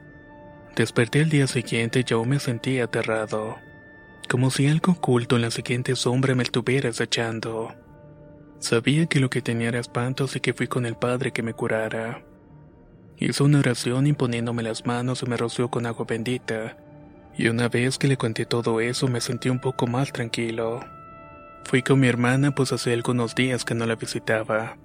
Desperté 0.74 1.20
el 1.20 1.28
día 1.28 1.46
siguiente 1.46 2.00
y 2.00 2.04
yo 2.04 2.24
me 2.24 2.38
sentí 2.38 2.78
aterrado, 2.80 3.58
como 4.30 4.52
si 4.52 4.68
algo 4.68 4.92
oculto 4.92 5.34
en 5.34 5.42
la 5.42 5.50
siguiente 5.50 5.96
sombra 5.96 6.36
me 6.36 6.44
estuviera 6.44 6.90
acechando. 6.90 7.74
Sabía 8.60 9.06
que 9.06 9.18
lo 9.18 9.28
que 9.28 9.42
tenía 9.42 9.70
era 9.70 9.80
espantos 9.80 10.36
y 10.36 10.40
que 10.40 10.54
fui 10.54 10.68
con 10.68 10.86
el 10.86 10.94
padre 10.94 11.32
que 11.32 11.42
me 11.42 11.52
curara. 11.52 12.22
Hizo 13.18 13.44
una 13.44 13.58
oración 13.58 14.06
imponiéndome 14.06 14.62
las 14.62 14.86
manos 14.86 15.24
y 15.24 15.26
me 15.26 15.36
roció 15.36 15.68
con 15.68 15.84
agua 15.84 16.06
bendita. 16.08 16.76
Y 17.36 17.48
una 17.48 17.68
vez 17.68 17.98
que 17.98 18.06
le 18.06 18.16
conté 18.16 18.46
todo 18.46 18.80
eso 18.80 19.08
me 19.08 19.20
sentí 19.20 19.48
un 19.48 19.58
poco 19.58 19.88
más 19.88 20.12
tranquilo. 20.12 20.78
Fui 21.64 21.82
con 21.82 21.98
mi 21.98 22.06
hermana 22.06 22.54
pues 22.54 22.72
hace 22.72 22.92
algunos 22.92 23.34
días 23.34 23.64
que 23.64 23.74
no 23.74 23.84
la 23.84 23.96
visitaba. 23.96 24.76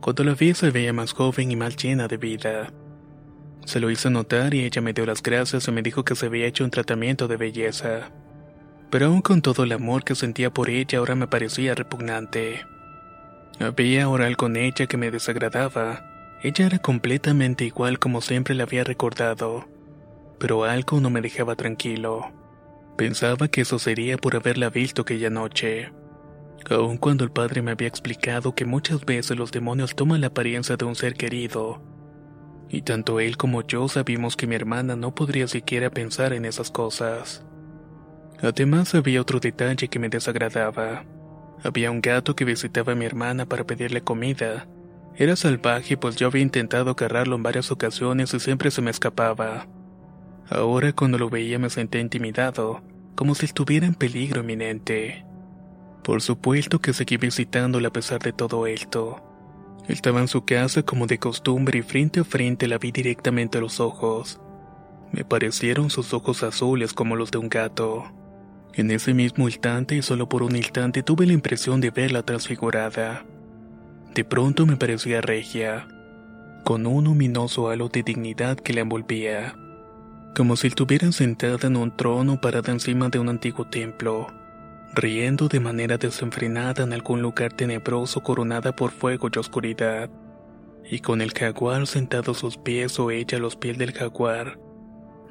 Cuando 0.00 0.22
la 0.22 0.34
vi 0.34 0.54
se 0.54 0.70
veía 0.70 0.92
más 0.92 1.14
joven 1.14 1.50
y 1.50 1.56
más 1.56 1.76
llena 1.76 2.06
de 2.06 2.16
vida. 2.16 2.72
Se 3.64 3.80
lo 3.80 3.90
hice 3.90 4.08
notar 4.08 4.54
y 4.54 4.64
ella 4.64 4.80
me 4.80 4.92
dio 4.92 5.04
las 5.04 5.20
gracias 5.20 5.66
y 5.66 5.72
me 5.72 5.82
dijo 5.82 6.04
que 6.04 6.14
se 6.14 6.26
había 6.26 6.46
hecho 6.46 6.62
un 6.62 6.70
tratamiento 6.70 7.26
de 7.26 7.36
belleza. 7.36 8.12
Pero 8.94 9.06
aún 9.06 9.22
con 9.22 9.42
todo 9.42 9.64
el 9.64 9.72
amor 9.72 10.04
que 10.04 10.14
sentía 10.14 10.54
por 10.54 10.70
ella 10.70 11.00
ahora 11.00 11.16
me 11.16 11.26
parecía 11.26 11.74
repugnante. 11.74 12.64
Había 13.58 14.08
oral 14.08 14.36
con 14.36 14.54
ella 14.54 14.86
que 14.86 14.96
me 14.96 15.10
desagradaba 15.10 16.04
ella 16.44 16.66
era 16.66 16.78
completamente 16.78 17.64
igual 17.64 17.98
como 17.98 18.20
siempre 18.20 18.54
la 18.54 18.64
había 18.64 18.84
recordado, 18.84 19.66
pero 20.38 20.64
algo 20.64 21.00
no 21.00 21.08
me 21.08 21.22
dejaba 21.22 21.56
tranquilo. 21.56 22.30
Pensaba 22.98 23.48
que 23.48 23.62
eso 23.62 23.78
sería 23.78 24.18
por 24.18 24.36
haberla 24.36 24.68
visto 24.68 25.02
aquella 25.02 25.30
noche. 25.30 25.90
Aun 26.68 26.98
cuando 26.98 27.24
el 27.24 27.32
padre 27.32 27.62
me 27.62 27.70
había 27.70 27.88
explicado 27.88 28.54
que 28.54 28.66
muchas 28.66 29.06
veces 29.06 29.38
los 29.38 29.50
demonios 29.52 29.96
toman 29.96 30.20
la 30.20 30.26
apariencia 30.26 30.76
de 30.76 30.84
un 30.84 30.94
ser 30.94 31.14
querido, 31.14 31.82
y 32.68 32.82
tanto 32.82 33.20
él 33.20 33.38
como 33.38 33.62
yo 33.62 33.88
sabíamos 33.88 34.36
que 34.36 34.46
mi 34.46 34.54
hermana 34.54 34.96
no 34.96 35.14
podría 35.14 35.48
siquiera 35.48 35.88
pensar 35.88 36.34
en 36.34 36.44
esas 36.44 36.70
cosas. 36.70 37.42
Además 38.42 38.94
había 38.94 39.20
otro 39.20 39.40
detalle 39.40 39.88
que 39.88 39.98
me 39.98 40.08
desagradaba. 40.08 41.04
Había 41.62 41.90
un 41.90 42.00
gato 42.00 42.36
que 42.36 42.44
visitaba 42.44 42.92
a 42.92 42.96
mi 42.96 43.04
hermana 43.04 43.46
para 43.46 43.64
pedirle 43.64 44.02
comida, 44.02 44.66
era 45.16 45.36
salvaje 45.36 45.96
pues 45.96 46.16
yo 46.16 46.26
había 46.26 46.42
intentado 46.42 46.90
agarrarlo 46.90 47.36
en 47.36 47.42
varias 47.42 47.70
ocasiones 47.70 48.34
y 48.34 48.40
siempre 48.40 48.70
se 48.72 48.82
me 48.82 48.90
escapaba. 48.90 49.68
Ahora 50.50 50.92
cuando 50.92 51.18
lo 51.18 51.30
veía 51.30 51.58
me 51.58 51.70
sentía 51.70 52.00
intimidado, 52.00 52.82
como 53.14 53.34
si 53.36 53.46
estuviera 53.46 53.86
en 53.86 53.94
peligro 53.94 54.40
inminente. 54.40 55.24
Por 56.02 56.20
supuesto 56.20 56.80
que 56.80 56.92
seguí 56.92 57.16
visitándolo 57.16 57.86
a 57.86 57.92
pesar 57.92 58.20
de 58.20 58.32
todo 58.32 58.66
esto. 58.66 59.22
Estaba 59.86 60.20
en 60.20 60.28
su 60.28 60.44
casa 60.44 60.82
como 60.82 61.06
de 61.06 61.18
costumbre 61.18 61.78
y 61.78 61.82
frente 61.82 62.20
a 62.20 62.24
frente 62.24 62.66
la 62.66 62.78
vi 62.78 62.90
directamente 62.90 63.58
a 63.58 63.60
los 63.60 63.78
ojos. 63.78 64.40
Me 65.12 65.24
parecieron 65.24 65.90
sus 65.90 66.12
ojos 66.12 66.42
azules 66.42 66.92
como 66.92 67.14
los 67.14 67.30
de 67.30 67.38
un 67.38 67.48
gato. 67.48 68.10
En 68.76 68.90
ese 68.90 69.14
mismo 69.14 69.46
instante 69.46 69.94
y 69.94 70.02
solo 70.02 70.28
por 70.28 70.42
un 70.42 70.56
instante 70.56 71.04
tuve 71.04 71.26
la 71.26 71.32
impresión 71.32 71.80
de 71.80 71.90
verla 71.90 72.24
transfigurada. 72.24 73.24
De 74.14 74.24
pronto 74.24 74.66
me 74.66 74.76
parecía 74.76 75.20
regia, 75.20 75.86
con 76.64 76.86
un 76.86 77.04
luminoso 77.04 77.68
halo 77.68 77.88
de 77.88 78.02
dignidad 78.02 78.56
que 78.56 78.72
la 78.72 78.80
envolvía, 78.80 79.54
como 80.34 80.56
si 80.56 80.66
estuvieran 80.66 81.12
sentada 81.12 81.68
en 81.68 81.76
un 81.76 81.96
trono 81.96 82.40
parada 82.40 82.72
encima 82.72 83.08
de 83.10 83.20
un 83.20 83.28
antiguo 83.28 83.64
templo, 83.66 84.26
riendo 84.92 85.46
de 85.46 85.60
manera 85.60 85.96
desenfrenada 85.96 86.82
en 86.82 86.92
algún 86.92 87.22
lugar 87.22 87.52
tenebroso 87.52 88.22
coronada 88.22 88.74
por 88.74 88.90
fuego 88.90 89.28
y 89.32 89.38
oscuridad, 89.38 90.10
y 90.90 90.98
con 90.98 91.20
el 91.20 91.32
jaguar 91.32 91.86
sentado 91.86 92.32
a 92.32 92.34
sus 92.34 92.56
pies 92.56 92.98
o 92.98 93.12
ella 93.12 93.38
a 93.38 93.40
los 93.40 93.54
pies 93.54 93.78
del 93.78 93.92
jaguar. 93.92 94.58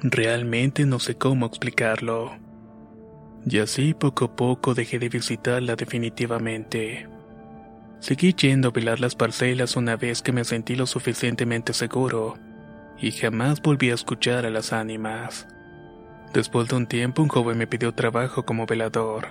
Realmente 0.02 0.86
no 0.86 1.00
sé 1.00 1.16
cómo 1.16 1.46
explicarlo. 1.46 2.43
Y 3.46 3.60
así 3.60 3.94
poco 3.94 4.26
a 4.26 4.36
poco 4.36 4.74
dejé 4.74 5.00
de 5.00 5.10
visitarla 5.10 5.76
definitivamente. 5.76 7.08
Seguí 8.00 8.34
yendo 8.34 8.70
a 8.70 8.72
velar 8.72 9.00
las 9.00 9.16
parcelas 9.16 9.76
una 9.76 9.96
vez 9.96 10.22
que 10.22 10.32
me 10.32 10.44
sentí 10.44 10.76
lo 10.76 10.86
suficientemente 10.86 11.74
seguro, 11.74 12.38
y 13.00 13.12
jamás 13.12 13.62
volví 13.62 13.92
a 13.92 13.96
escuchar 13.96 14.46
a 14.46 14.50
las 14.50 14.74
ánimas. 14.74 15.48
Después 16.34 16.68
de 16.68 16.76
un 16.76 16.88
tiempo 16.88 17.22
un 17.22 17.30
joven 17.30 17.58
me 17.58 17.68
pidió 17.68 17.94
trabajo 17.94 18.44
como 18.44 18.66
velador. 18.66 19.28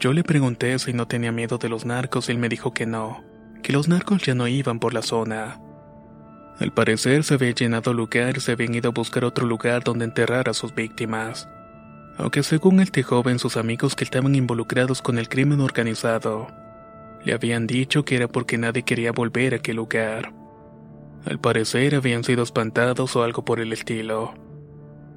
Yo 0.00 0.12
le 0.12 0.24
pregunté 0.24 0.78
si 0.78 0.92
no 0.92 1.06
tenía 1.06 1.32
miedo 1.32 1.58
de 1.58 1.68
los 1.68 1.84
narcos 1.84 2.28
y 2.28 2.32
él 2.32 2.38
me 2.38 2.48
dijo 2.48 2.72
que 2.72 2.86
no, 2.86 3.22
que 3.62 3.72
los 3.72 3.88
narcos 3.88 4.22
ya 4.22 4.34
no 4.34 4.48
iban 4.48 4.80
por 4.80 4.94
la 4.94 5.02
zona. 5.02 5.60
Al 6.58 6.72
parecer 6.72 7.24
se 7.24 7.34
había 7.34 7.50
llenado 7.50 7.90
el 7.90 7.96
lugar 7.96 8.36
y 8.36 8.40
se 8.40 8.52
habían 8.52 8.74
ido 8.74 8.90
a 8.90 8.92
buscar 8.92 9.24
otro 9.24 9.46
lugar 9.46 9.82
donde 9.84 10.04
enterrar 10.04 10.48
a 10.48 10.54
sus 10.54 10.74
víctimas. 10.74 11.48
Aunque 12.16 12.42
según 12.42 12.80
este 12.80 13.02
joven 13.02 13.38
sus 13.38 13.56
amigos 13.56 13.96
que 13.96 14.04
estaban 14.04 14.34
involucrados 14.34 15.02
con 15.02 15.18
el 15.18 15.28
crimen 15.28 15.60
organizado, 15.60 16.48
le 17.24 17.32
habían 17.32 17.66
dicho 17.66 18.04
que 18.04 18.16
era 18.16 18.28
porque 18.28 18.58
nadie 18.58 18.82
quería 18.82 19.12
volver 19.12 19.54
a 19.54 19.56
aquel 19.56 19.76
lugar. 19.76 20.32
Al 21.24 21.40
parecer 21.40 21.94
habían 21.94 22.22
sido 22.22 22.42
espantados 22.42 23.16
o 23.16 23.22
algo 23.22 23.44
por 23.44 23.58
el 23.58 23.72
estilo. 23.72 24.34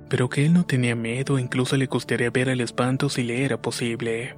Pero 0.10 0.29
que 0.29 0.45
él 0.45 0.53
no 0.53 0.65
tenía 0.65 0.95
miedo, 0.95 1.38
incluso 1.38 1.75
le 1.75 1.86
gustaría 1.86 2.29
ver 2.29 2.47
el 2.47 2.62
espanto 2.62 3.10
si 3.10 3.23
le 3.23 3.43
era 3.43 3.62
posible. 3.62 4.38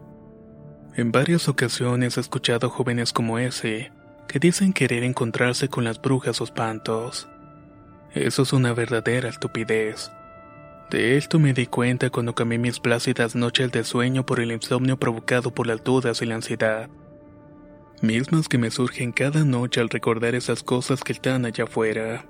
En 0.96 1.12
varias 1.12 1.48
ocasiones 1.48 2.18
he 2.18 2.22
escuchado 2.22 2.70
jóvenes 2.70 3.14
como 3.14 3.38
ese, 3.38 3.92
que 4.28 4.40
dicen 4.40 4.74
querer 4.74 5.04
encontrarse 5.04 5.70
con 5.70 5.84
las 5.84 6.02
brujas 6.02 6.42
o 6.42 6.44
espantos. 6.44 7.30
Eso 8.16 8.42
es 8.42 8.52
una 8.52 8.74
verdadera 8.74 9.30
estupidez. 9.30 10.12
De 10.90 11.18
esto 11.18 11.40
me 11.40 11.54
di 11.54 11.68
cuenta 11.68 12.10
cuando 12.10 12.34
cambié 12.34 12.58
mis 12.58 12.80
plácidas 12.80 13.36
noches 13.36 13.72
de 13.72 13.84
sueño 13.84 14.26
por 14.26 14.40
el 14.40 14.52
insomnio 14.52 14.98
provocado 14.98 15.52
por 15.52 15.68
las 15.68 15.84
dudas 15.84 16.22
y 16.22 16.26
la 16.26 16.36
ansiedad 16.36 16.90
mismas 18.02 18.48
que 18.48 18.58
me 18.58 18.72
surgen 18.72 19.12
cada 19.12 19.44
noche 19.44 19.82
al 19.82 19.90
recordar 19.90 20.36
esas 20.36 20.64
cosas 20.64 21.04
que 21.04 21.14
están 21.14 21.46
allá 21.46 21.66
afuera. 21.66 22.26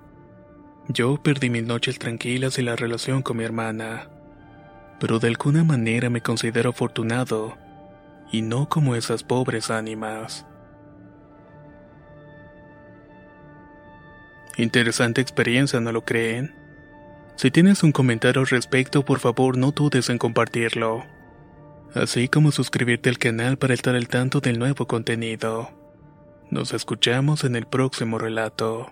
Yo 0.87 1.21
perdí 1.21 1.49
mis 1.49 1.63
noches 1.63 1.99
tranquilas 1.99 2.57
y 2.57 2.63
la 2.63 2.75
relación 2.75 3.21
con 3.21 3.37
mi 3.37 3.43
hermana, 3.43 4.09
pero 4.99 5.19
de 5.19 5.27
alguna 5.27 5.63
manera 5.63 6.09
me 6.09 6.21
considero 6.21 6.71
afortunado, 6.71 7.57
y 8.31 8.41
no 8.41 8.69
como 8.69 8.95
esas 8.95 9.23
pobres 9.23 9.69
ánimas. 9.69 10.45
Interesante 14.57 15.21
experiencia, 15.21 15.79
¿no 15.79 15.91
lo 15.91 16.03
creen? 16.03 16.58
Si 17.39 17.51
tienes 17.51 17.83
un 17.83 17.93
comentario 17.93 18.41
al 18.41 18.47
respecto, 18.47 19.05
por 19.05 19.19
favor 19.19 19.57
no 19.57 19.71
dudes 19.71 20.09
en 20.09 20.17
compartirlo 20.17 21.05
así 21.93 22.27
como 22.27 22.51
suscribirte 22.51 23.09
al 23.09 23.17
canal 23.17 23.57
para 23.57 23.73
estar 23.73 23.95
al 23.95 24.09
tanto 24.09 24.41
del 24.41 24.59
nuevo 24.59 24.87
contenido. 24.87 25.69
Nos 26.49 26.73
escuchamos 26.73 27.43
en 27.43 27.55
el 27.55 27.65
próximo 27.65 28.17
relato. 28.17 28.91